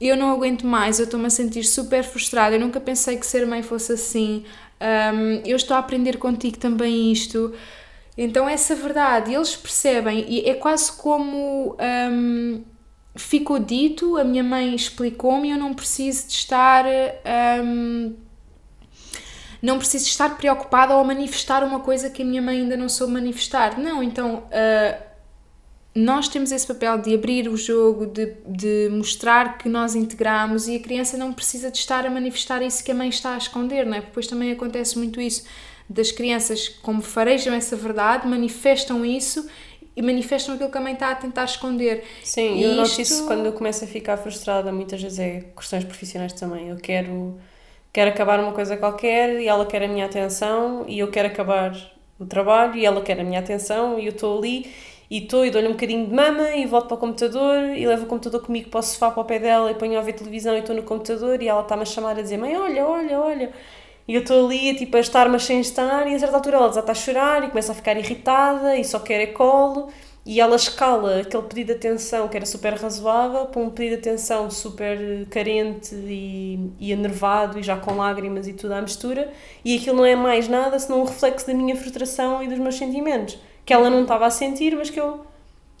[0.00, 3.46] eu não aguento mais, eu estou-me a sentir super frustrada, eu nunca pensei que ser
[3.46, 4.44] mãe fosse assim,
[5.14, 7.54] um, eu estou a aprender contigo também isto.
[8.16, 11.76] Então, essa verdade, eles percebem, e é quase como
[12.12, 12.62] um,
[13.16, 16.84] ficou dito, a minha mãe explicou-me, eu não preciso de estar.
[17.64, 18.14] Um,
[19.62, 23.12] não preciso estar preocupada ou manifestar uma coisa que a minha mãe ainda não soube
[23.12, 23.78] manifestar.
[23.78, 25.02] Não, então uh,
[25.94, 30.74] nós temos esse papel de abrir o jogo, de, de mostrar que nós integramos e
[30.74, 33.86] a criança não precisa de estar a manifestar isso que a mãe está a esconder,
[33.86, 34.00] não é?
[34.00, 35.44] Porque depois também acontece muito isso
[35.92, 39.48] das crianças, como farejam essa verdade, manifestam isso
[39.94, 42.04] e manifestam aquilo que a mãe está a tentar esconder.
[42.22, 42.80] Sim, e eu isto...
[42.80, 46.68] noto isso quando eu começo a ficar frustrada, muitas vezes é questões profissionais também.
[46.68, 47.38] Eu quero
[47.92, 51.76] quero acabar uma coisa qualquer e ela quer a minha atenção e eu quero acabar
[52.18, 54.72] o trabalho e ela quer a minha atenção e eu estou ali
[55.10, 58.04] e estou e dou-lhe um bocadinho de mama e volto para o computador e levo
[58.04, 60.56] o computador comigo para o sofá para o pé dela e ponho a ver televisão
[60.56, 63.52] e estou no computador e ela está-me a chamar a dizer mãe, olha, olha, olha
[64.06, 66.68] e eu estou ali tipo, a estar mas sem estar e a certa altura ela
[66.68, 69.88] está a chorar e começa a ficar irritada e só quer é colo
[70.24, 74.08] e ela escala aquele pedido de atenção que era super razoável para um pedido de
[74.08, 79.32] atenção super carente e, e enervado e já com lágrimas e tudo à mistura
[79.64, 82.76] e aquilo não é mais nada senão um reflexo da minha frustração e dos meus
[82.76, 85.32] sentimentos que ela não estava a sentir mas que eu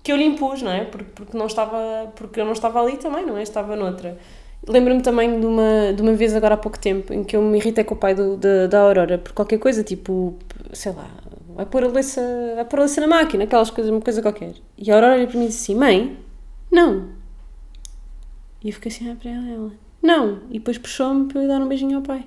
[0.02, 0.84] que eu lhe impus, não é?
[0.84, 3.42] Porque, porque, não estava, porque eu não estava ali também, não é?
[3.42, 4.18] Estava noutra.
[4.66, 7.58] Lembro-me também de uma, de uma vez agora há pouco tempo em que eu me
[7.58, 10.36] irritei com o pai do, da, da Aurora por qualquer coisa, tipo,
[10.72, 11.10] sei lá,
[11.54, 12.20] vai pôr a louça,
[12.54, 14.54] vai pôr a louça na máquina, aquelas coisas, uma coisa qualquer.
[14.78, 16.16] E a Aurora olha para mim e disse assim: Mãe,
[16.70, 17.08] não.
[18.62, 20.38] E eu fiquei assim a para ela, ela, não.
[20.48, 22.24] E depois puxou-me para eu dar um beijinho ao pai.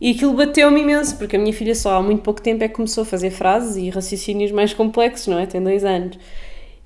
[0.00, 2.74] E aquilo bateu-me imenso, porque a minha filha só há muito pouco tempo é que
[2.74, 5.46] começou a fazer frases e raciocínios mais complexos, não é?
[5.46, 6.18] Tem dois anos.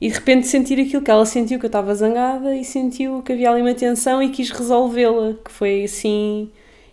[0.00, 3.32] E de repente sentir aquilo que ela sentiu, que eu estava zangada e sentiu que
[3.32, 6.50] havia ali uma tensão e quis resolvê-la, que foi assim,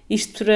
[0.10, 0.54] isto para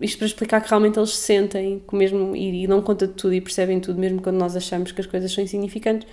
[0.00, 3.14] isto para explicar que realmente eles se sentem que mesmo, e, e dão conta de
[3.14, 6.06] tudo e percebem tudo, mesmo quando nós achamos que as coisas são insignificantes,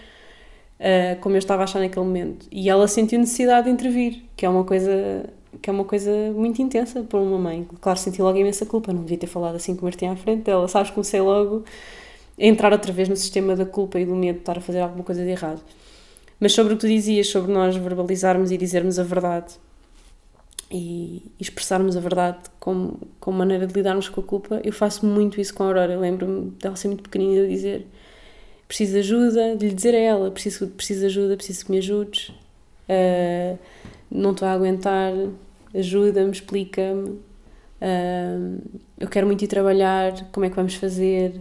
[0.79, 2.47] uh, como eu estava a achar naquele momento.
[2.51, 5.29] E ela sentiu necessidade de intervir, que é uma coisa
[5.61, 7.67] que é uma coisa muito intensa para uma mãe.
[7.79, 10.43] Claro, senti logo imensa culpa, não devia ter falado assim com o Martim à frente
[10.43, 11.63] dela, sabes, comecei logo
[12.47, 15.03] entrar outra vez no sistema da culpa e do medo de estar a fazer alguma
[15.03, 15.61] coisa de errado.
[16.39, 19.53] Mas sobre o que tu dizias, sobre nós verbalizarmos e dizermos a verdade,
[20.69, 24.59] e expressarmos a verdade como, como maneira de lidarmos com a culpa.
[24.63, 25.97] Eu faço muito isso com a Aurora.
[25.97, 27.87] Lembro-me dela ser muito pequenina de dizer
[28.67, 31.77] preciso de ajuda, de lhe dizer a ela preciso, preciso de ajuda, preciso que me
[31.77, 33.59] ajudes, uh,
[34.09, 35.13] não estou a aguentar,
[35.75, 38.61] ajuda-me, explica-me, uh,
[38.99, 41.39] eu quero muito ir trabalhar, como é que vamos fazer,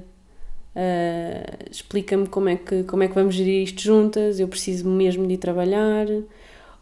[0.76, 5.26] uh, explica-me como, é que, como é que vamos gerir isto juntas, eu preciso mesmo
[5.26, 6.06] de ir trabalhar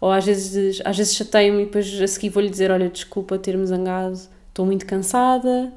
[0.00, 3.66] ou às vezes, às vezes chateio-me e depois a seguir vou-lhe dizer: Olha, desculpa ter-me
[3.66, 4.18] zangado,
[4.48, 5.72] estou muito cansada.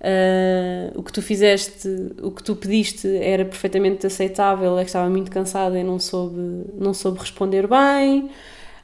[0.00, 1.88] Uh, o que tu fizeste,
[2.22, 6.66] o que tu pediste era perfeitamente aceitável, é que estava muito cansada e não soube,
[6.78, 8.30] não soube responder bem.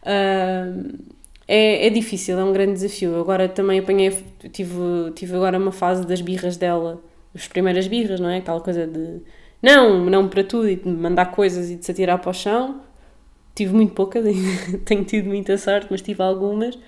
[0.03, 0.99] Uh,
[1.47, 3.21] é, é difícil, é um grande desafio.
[3.21, 4.11] Agora também apanhei,
[4.53, 7.01] tive, tive agora uma fase das birras dela,
[7.35, 8.39] as primeiras birras, não é?
[8.39, 9.21] Aquela coisa de
[9.63, 12.81] não, não para tudo e de mandar coisas e de se atirar para o chão
[13.55, 14.25] tive muito poucas,
[14.85, 16.79] tenho tido muita sorte, mas tive algumas.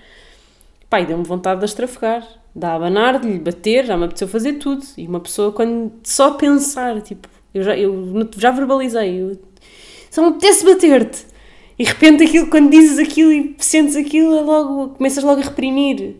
[0.89, 4.53] Pai, deu-me vontade de as trafegar, de abanar, de lhe bater, já me apeteceu fazer
[4.53, 4.83] tudo.
[4.97, 9.39] E uma pessoa, quando só pensar, tipo, eu já, eu já verbalizei, eu,
[10.09, 11.25] só me apetece bater-te.
[11.77, 15.43] E de repente, aquilo, quando dizes aquilo e sentes aquilo, é logo, começas logo a
[15.43, 16.17] reprimir.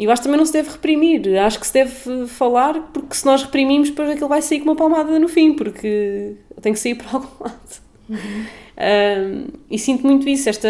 [0.00, 1.36] E eu acho que também não se deve reprimir.
[1.36, 4.74] Acho que se deve falar, porque se nós reprimimos, depois aquilo vai sair com uma
[4.74, 7.82] palmada no fim, porque tem que sair por algum lado.
[8.08, 8.16] Uhum.
[8.16, 10.68] Um, e sinto muito isso, esta,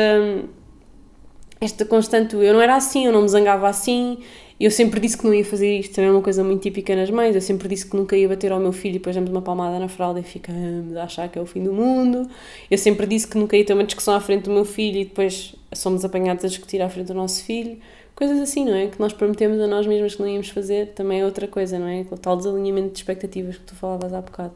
[1.60, 2.34] esta constante.
[2.34, 4.18] Eu não era assim, eu não me zangava assim.
[4.58, 7.08] Eu sempre disse que não ia fazer isto, também é uma coisa muito típica nas
[7.08, 7.32] mães.
[7.32, 9.78] Eu sempre disse que nunca ia bater ao meu filho e depois damos uma palmada
[9.78, 12.28] na fralda e ficamos a achar que é o fim do mundo.
[12.68, 15.04] Eu sempre disse que nunca ia ter uma discussão à frente do meu filho e
[15.04, 17.78] depois somos apanhados a discutir à frente do nosso filho.
[18.20, 18.86] Coisas assim, não é?
[18.88, 21.88] Que nós prometemos a nós mesmos que não íamos fazer, também é outra coisa, não
[21.88, 22.04] é?
[22.10, 24.52] O tal desalinhamento de expectativas que tu falavas há bocado.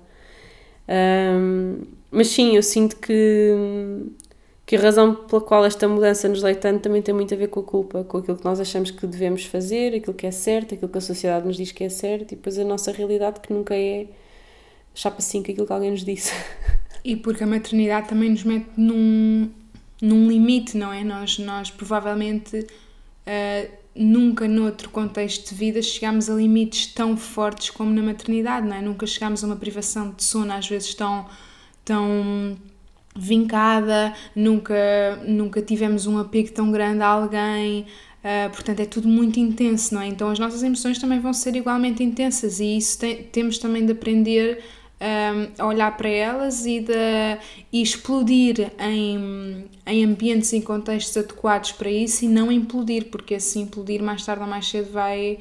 [0.86, 1.78] Um,
[2.10, 4.04] mas sim, eu sinto que,
[4.66, 7.48] que a razão pela qual esta mudança nos lei tanto também tem muito a ver
[7.48, 10.74] com a culpa, com aquilo que nós achamos que devemos fazer, aquilo que é certo,
[10.74, 13.50] aquilo que a sociedade nos diz que é certo e depois a nossa realidade que
[13.50, 14.08] nunca é
[14.94, 16.34] chapa 5 aquilo que alguém nos disse.
[17.02, 19.50] E porque a maternidade também nos mete num,
[20.02, 21.02] num limite, não é?
[21.02, 22.66] Nós, nós provavelmente
[23.26, 28.76] uh, nunca noutro contexto de vida chegamos a limites tão fortes como na maternidade, não
[28.76, 28.82] é?
[28.82, 31.26] Nunca chegamos a uma privação de sono às vezes tão
[31.84, 32.56] tão
[33.16, 34.74] vincada, nunca,
[35.26, 40.00] nunca tivemos um apego tão grande a alguém, uh, portanto é tudo muito intenso, não
[40.00, 40.08] é?
[40.08, 43.92] Então as nossas emoções também vão ser igualmente intensas e isso tem, temos também de
[43.92, 44.64] aprender
[45.00, 46.92] um, a olhar para elas e, de,
[47.72, 53.62] e explodir em, em ambientes e contextos adequados para isso e não implodir, porque assim
[53.62, 55.38] implodir mais tarde ou mais cedo vai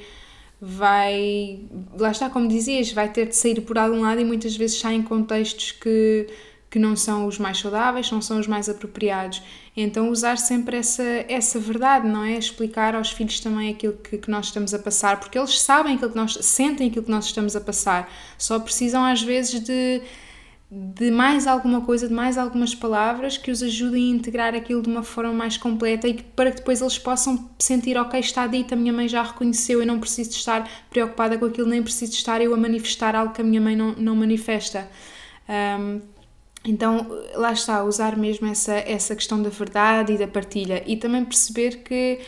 [0.65, 1.59] vai,
[1.97, 4.95] lá está, como dizias, vai ter de sair por algum lado e muitas vezes sai
[4.95, 6.27] em contextos que,
[6.73, 9.43] que não são os mais saudáveis, não são os mais apropriados.
[9.77, 12.35] Então, usar sempre essa, essa verdade, não é?
[12.35, 16.09] Explicar aos filhos também aquilo que, que nós estamos a passar, porque eles sabem aquilo
[16.09, 20.01] que nós sentem aquilo que nós estamos a passar, só precisam às vezes de
[20.75, 24.89] de mais alguma coisa, de mais algumas palavras que os ajudem a integrar aquilo de
[24.89, 28.73] uma forma mais completa e que, para que depois eles possam sentir, ok, está dito,
[28.73, 32.41] a minha mãe já reconheceu, eu não preciso estar preocupada com aquilo, nem preciso estar
[32.41, 34.89] eu a manifestar algo que a minha mãe não, não manifesta.
[35.47, 36.12] Um,
[36.65, 41.25] então, lá está, usar mesmo essa, essa questão da verdade e da partilha e também
[41.25, 42.19] perceber que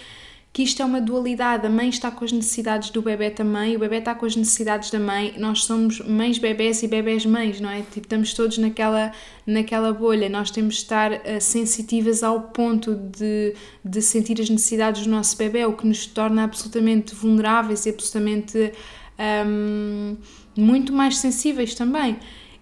[0.55, 1.67] que isto é uma dualidade.
[1.67, 4.89] A mãe está com as necessidades do bebê também, o bebê está com as necessidades
[4.89, 5.35] da mãe.
[5.37, 7.81] Nós somos mães bebés e bebés mães, não é?
[7.81, 9.11] Tipo, estamos todos naquela,
[9.45, 10.29] naquela bolha.
[10.29, 15.35] Nós temos de estar uh, sensitivas ao ponto de, de sentir as necessidades do nosso
[15.35, 18.71] bebê, o que nos torna absolutamente vulneráveis e absolutamente
[19.45, 20.15] um,
[20.55, 22.17] muito mais sensíveis também.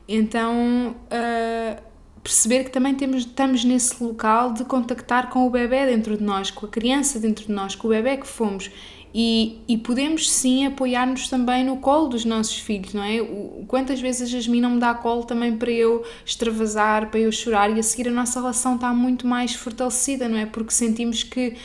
[0.07, 0.95] Então.
[1.05, 1.93] Uh,
[2.23, 6.49] perceber que também temos, estamos nesse local de contactar com o bebê dentro de nós,
[6.49, 8.71] com a criança dentro de nós, com o bebê que fomos.
[9.15, 13.21] E, e podemos sim apoiar-nos também no colo dos nossos filhos, não é?
[13.21, 17.31] O, quantas vezes a Jasmine não me dá colo também para eu extravasar, para eu
[17.31, 20.47] chorar e a seguir a nossa relação está muito mais fortalecida, não é?
[20.47, 21.55] Porque sentimos que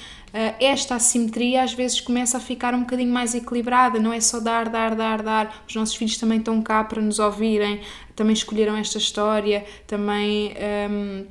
[0.60, 4.68] esta assimetria às vezes começa a ficar um bocadinho mais equilibrada, não é só dar,
[4.68, 5.64] dar, dar, dar.
[5.66, 7.80] Os nossos filhos também estão cá para nos ouvirem,
[8.14, 10.52] também escolheram esta história, também
[10.90, 11.24] um,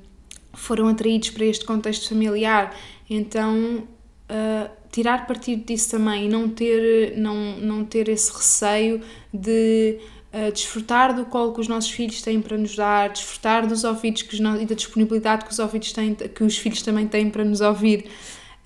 [0.53, 2.75] foram atraídos para este contexto familiar.
[3.09, 3.83] Então,
[4.29, 9.01] uh, tirar partido disso também e não ter, não, não ter esse receio
[9.33, 9.99] de
[10.33, 14.23] uh, desfrutar do colo que os nossos filhos têm para nos dar, desfrutar dos ouvidos
[14.23, 14.59] que os no...
[14.59, 18.09] e da disponibilidade que os ouvidos têm, que os filhos também têm para nos ouvir.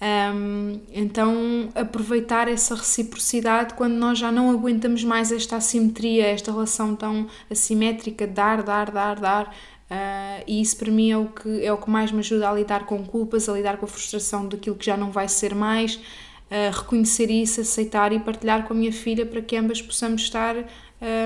[0.02, 6.96] Um, então, aproveitar essa reciprocidade quando nós já não aguentamos mais esta assimetria, esta relação
[6.96, 9.56] tão assimétrica, dar, dar, dar, dar.
[9.92, 12.54] Uh, e isso para mim é o, que, é o que mais me ajuda a
[12.54, 15.96] lidar com culpas, a lidar com a frustração daquilo que já não vai ser mais,
[15.96, 20.56] uh, reconhecer isso, aceitar e partilhar com a minha filha para que ambas possamos estar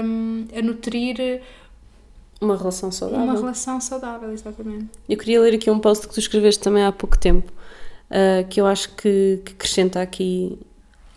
[0.03, 1.41] um, a nutrir
[2.41, 3.23] uma relação saudável.
[3.23, 4.88] Uma relação saudável, exatamente.
[5.07, 7.53] Eu queria ler aqui um post que tu escreveste também há pouco tempo
[8.09, 10.57] uh, que eu acho que, que acrescenta aqui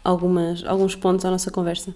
[0.04, 1.94] algumas, alguns pontos à nossa conversa.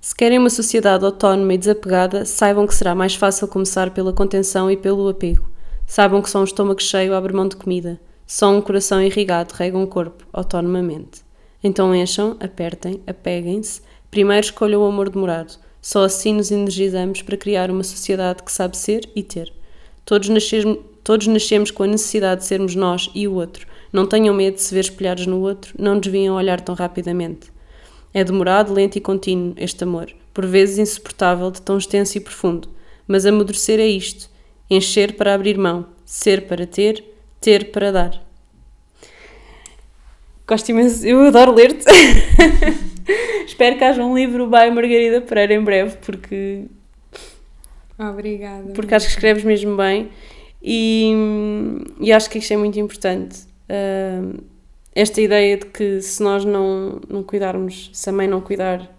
[0.00, 4.70] Se querem uma sociedade autónoma e desapegada, saibam que será mais fácil começar pela contenção
[4.70, 5.48] e pelo apego.
[5.86, 8.00] Saibam que só um estômago cheio abre mão de comida.
[8.26, 11.22] Só um coração irrigado rega um corpo, autonomamente.
[11.62, 13.82] Então encham, apertem, apeguem-se.
[14.10, 15.58] Primeiro escolham o amor demorado.
[15.82, 19.52] Só assim nos energizamos para criar uma sociedade que sabe ser e ter.
[20.04, 23.66] Todos nascemos, todos nascemos com a necessidade de sermos nós e o outro.
[23.92, 27.50] Não tenham medo de se ver espelhados no outro, não desviam olhar tão rapidamente.
[28.14, 32.68] É demorado, lento e contínuo este amor, por vezes insuportável, de tão extenso e profundo.
[33.06, 34.30] Mas amadurecer é isto:
[34.68, 37.04] encher para abrir mão, ser para ter,
[37.40, 38.22] ter para dar.
[40.46, 41.84] Gosto imenso, eu adoro ler-te.
[43.46, 46.66] Espero que haja um livro by Margarida Pereira em breve, porque.
[47.98, 48.72] Obrigada.
[48.72, 50.08] Porque acho que escreves mesmo bem
[50.62, 51.12] e,
[52.00, 53.49] e acho que isto é muito importante
[54.94, 58.90] esta ideia de que se nós não, não cuidarmos, se a mãe não cuidar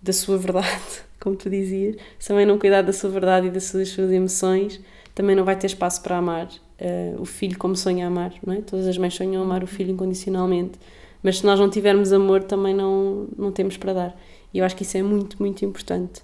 [0.00, 0.66] da sua verdade,
[1.20, 3.94] como tu dizias, se a mãe não cuidar da sua verdade e das suas, das
[3.94, 4.80] suas emoções,
[5.14, 8.62] também não vai ter espaço para amar uh, o filho como sonha amar, não é?
[8.62, 10.78] Todas as mães sonham amar o filho incondicionalmente,
[11.22, 14.20] mas se nós não tivermos amor, também não, não temos para dar.
[14.54, 16.22] E eu acho que isso é muito, muito importante.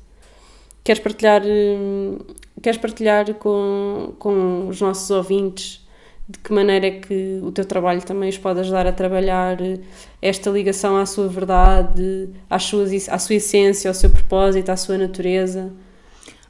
[0.82, 2.18] Queres partilhar, hum,
[2.62, 5.83] queres partilhar com, com os nossos ouvintes
[6.26, 9.78] de que maneira é que o teu trabalho também os pode ajudar a trabalhar eh,
[10.22, 14.96] esta ligação à sua verdade, às suas, à sua essência, ao seu propósito, à sua
[14.96, 15.70] natureza?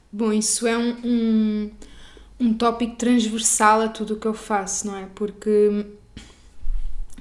[0.09, 1.71] Bom, isso é um, um,
[2.39, 5.07] um tópico transversal a tudo o que eu faço, não é?
[5.13, 5.85] Porque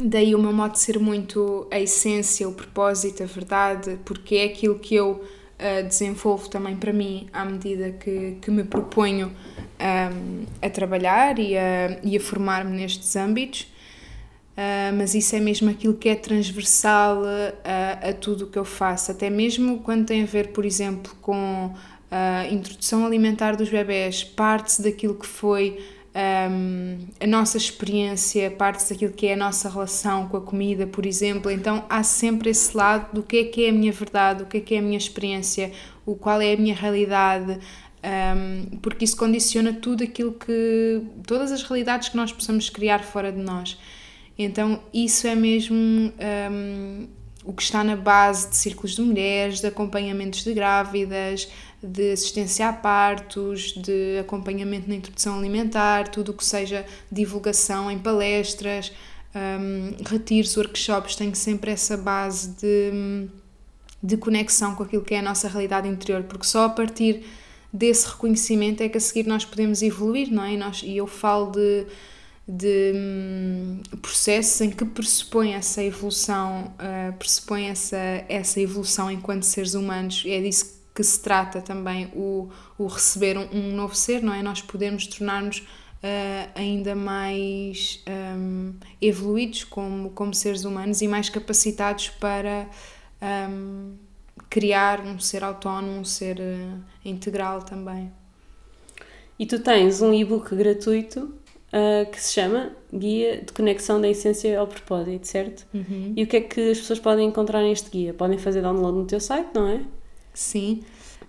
[0.01, 4.45] daí o meu modo de ser muito a essência, o propósito, a verdade, porque é
[4.45, 5.25] aquilo que eu
[5.65, 11.57] uh, desenvolvo também para mim à medida que, que me proponho um, a trabalhar e
[11.57, 17.23] a, e a formar-me nestes âmbitos, uh, mas isso é mesmo aquilo que é transversal
[17.65, 21.15] a, a tudo o que eu faço, até mesmo quando tem a ver, por exemplo,
[21.21, 21.75] com
[22.11, 25.85] a introdução alimentar dos bebés, parte daquilo que foi
[26.15, 31.05] um, a nossa experiência, parte daquilo que é a nossa relação com a comida, por
[31.05, 31.51] exemplo.
[31.51, 34.59] Então há sempre esse lado do que é que é a minha verdade, o que
[34.59, 35.73] é que é a minha experiência,
[36.07, 37.59] o qual é a minha realidade,
[38.05, 41.03] um, porque isso condiciona tudo aquilo que.
[41.27, 43.79] todas as realidades que nós possamos criar fora de nós.
[44.37, 47.09] Então, isso é mesmo um,
[47.45, 51.49] o que está na base de círculos de mulheres, de acompanhamentos de grávidas,
[51.85, 57.99] de assistência a partos, de acompanhamento na introdução alimentar, tudo o que seja divulgação em
[57.99, 58.91] palestras,
[59.35, 63.29] um, retiros, workshops, tem sempre essa base de,
[64.03, 67.23] de conexão com aquilo que é a nossa realidade interior, porque só a partir
[67.71, 70.55] desse reconhecimento é que a seguir nós podemos evoluir, não é?
[70.55, 71.87] E, nós, e eu falo de,
[72.49, 79.75] de um, processos em que pressupõe essa evolução, uh, pressupõe essa, essa evolução enquanto seres
[79.75, 84.33] humanos, é disso que se trata também o, o receber um, um novo ser, não
[84.33, 84.43] é?
[84.43, 88.03] Nós podemos tornar-nos uh, ainda mais
[88.37, 92.69] um, evoluídos como, como seres humanos e mais capacitados para
[93.51, 93.95] um,
[94.49, 98.13] criar um ser autónomo, um ser uh, integral também.
[99.37, 101.35] E tu tens um e-book gratuito
[101.73, 105.67] uh, que se chama Guia de Conexão da Essência ao Propósito, certo?
[105.75, 106.13] Uhum.
[106.17, 108.15] E o que é que as pessoas podem encontrar neste guia?
[108.15, 109.81] Podem fazer download no teu site, não é?
[110.35, 110.83] Sim.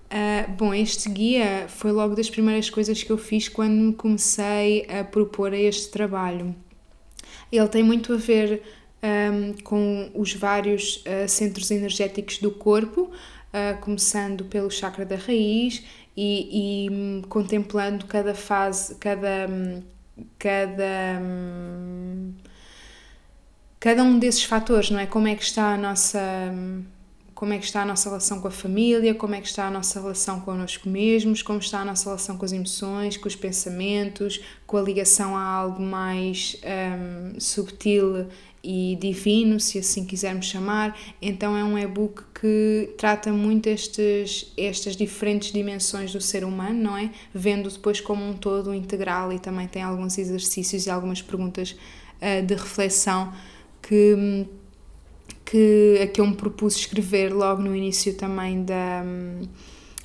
[0.06, 4.86] Uh, bom, este guia foi logo das primeiras coisas que eu fiz quando me comecei
[4.89, 6.56] a propor a este trabalho.
[7.51, 8.62] Ele tem muito a ver
[9.03, 15.84] um, com os vários uh, centros energéticos do corpo, uh, começando pelo chakra da raiz
[16.18, 19.47] e, e um, contemplando cada fase, cada.
[19.49, 19.84] Um,
[20.39, 21.20] cada
[23.82, 25.06] cada um desses fatores, não é?
[25.06, 26.51] Como é que está a nossa
[27.36, 29.69] como é que está a nossa relação com a família, como é que está a
[29.69, 34.39] nossa relação connosco mesmos, como está a nossa relação com as emoções, com os pensamentos,
[34.65, 38.27] com a ligação a algo mais um, subtil
[38.63, 40.97] e divino, se assim quisermos chamar.
[41.21, 46.97] Então é um e-book que trata muito estes, estas diferentes dimensões do ser humano, não
[46.97, 47.11] é?
[47.33, 51.75] Vendo depois como um todo integral e também tem alguns exercícios e algumas perguntas
[52.21, 53.33] uh, de reflexão
[53.81, 54.45] que hum,
[55.46, 59.04] que a que eu me propus escrever logo no início também da,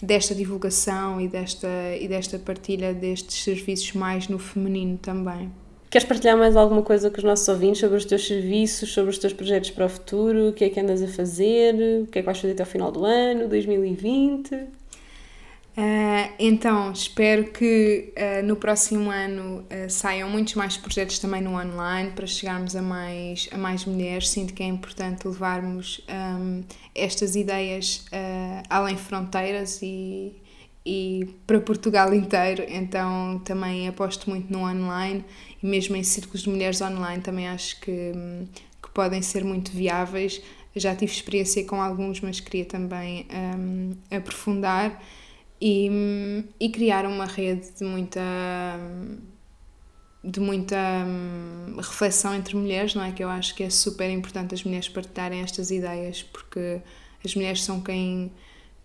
[0.02, 1.68] desta divulgação e desta,
[1.98, 5.50] e desta partilha destes serviços mais no feminino também.
[5.88, 9.18] Queres partilhar mais alguma coisa com os nossos ouvintes sobre os teus serviços, sobre os
[9.18, 10.50] teus projetos para o futuro?
[10.50, 11.74] O que é que andas a fazer?
[12.04, 14.79] O que é que vais fazer até o final do ano, 2020?
[15.80, 21.58] Uh, então, espero que uh, no próximo ano uh, saiam muitos mais projetos também no
[21.58, 24.28] online para chegarmos a mais, a mais mulheres.
[24.28, 26.62] Sinto que é importante levarmos um,
[26.94, 28.04] estas ideias
[28.68, 30.34] além fronteiras e,
[30.84, 32.62] e para Portugal inteiro.
[32.68, 35.24] Então, também aposto muito no online
[35.62, 38.12] e mesmo em círculos de mulheres online também acho que,
[38.82, 40.42] que podem ser muito viáveis.
[40.76, 45.00] Já tive experiência com alguns, mas queria também um, aprofundar
[45.60, 48.20] e, e criar uma rede de muita
[50.22, 50.76] de muita
[51.78, 53.10] reflexão entre mulheres, não é?
[53.10, 56.82] Que eu acho que é super importante as mulheres partilharem estas ideias, porque
[57.24, 58.30] as mulheres são quem,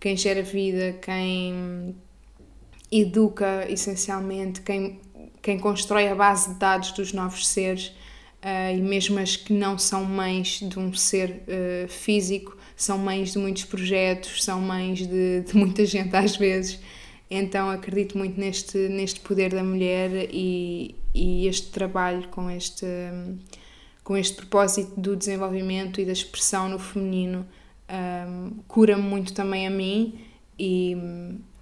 [0.00, 1.94] quem gera vida, quem
[2.90, 5.00] educa essencialmente, quem,
[5.42, 9.76] quem constrói a base de dados dos novos seres uh, e mesmo as que não
[9.78, 15.40] são mães de um ser uh, físico, são mães de muitos projetos, são mães de,
[15.40, 16.78] de muita gente às vezes.
[17.30, 22.86] Então acredito muito neste, neste poder da mulher e, e este trabalho com este,
[24.04, 27.44] com este propósito do desenvolvimento e da expressão no feminino
[27.88, 30.20] um, cura-me muito também a mim
[30.58, 30.96] e,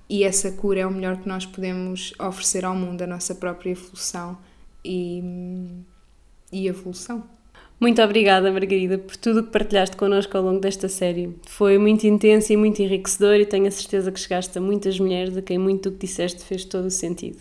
[0.09, 3.71] e essa cura é o melhor que nós podemos oferecer ao mundo, a nossa própria
[3.71, 4.39] evolução
[4.85, 5.23] e,
[6.53, 7.25] e evolução.
[7.85, 11.37] Muito obrigada, Margarida, por tudo o que partilhaste connosco ao longo desta série.
[11.47, 15.37] Foi muito intenso e muito enriquecedor e tenho a certeza que chegaste a muitas mulheres
[15.37, 17.37] a quem muito do que disseste fez todo o sentido.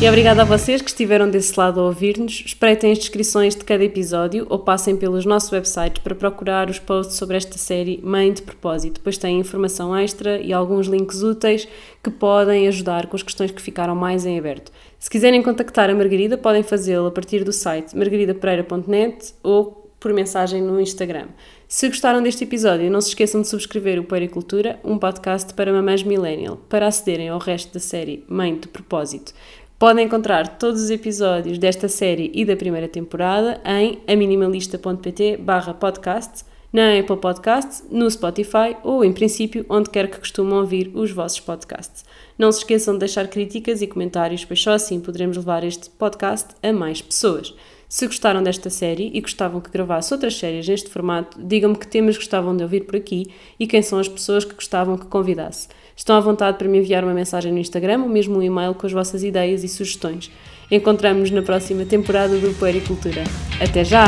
[0.00, 2.42] E obrigada a vocês que estiveram desse lado a ouvir-nos.
[2.44, 7.16] Espreitem as descrições de cada episódio ou passem pelos nossos websites para procurar os posts
[7.16, 11.68] sobre esta série Mãe de Propósito, pois tem informação extra e alguns links úteis
[12.02, 14.72] que podem ajudar com as questões que ficaram mais em aberto.
[15.04, 20.62] Se quiserem contactar a Margarida, podem fazê-lo a partir do site margaridapereira.net ou por mensagem
[20.62, 21.26] no Instagram.
[21.68, 26.02] Se gostaram deste episódio, não se esqueçam de subscrever o Pericultura, um podcast para mamães
[26.02, 29.34] millennial, para acederem ao resto da série Mãe de Propósito.
[29.78, 36.46] Podem encontrar todos os episódios desta série e da primeira temporada em aminimalista.pt barra podcast,
[36.72, 41.40] na Apple Podcasts, no Spotify ou, em princípio, onde quer que costumam ouvir os vossos
[41.40, 42.06] podcasts.
[42.38, 46.48] Não se esqueçam de deixar críticas e comentários, pois só assim poderemos levar este podcast
[46.62, 47.54] a mais pessoas.
[47.88, 52.16] Se gostaram desta série e gostavam que gravasse outras séries neste formato, digam-me que temas
[52.16, 53.26] gostavam de ouvir por aqui
[53.58, 55.68] e quem são as pessoas que gostavam que convidasse.
[55.96, 58.86] Estão à vontade para me enviar uma mensagem no Instagram ou mesmo um e-mail com
[58.86, 60.28] as vossas ideias e sugestões.
[60.70, 63.22] Encontramos-nos na próxima temporada do Puericultura.
[63.60, 64.06] Até já!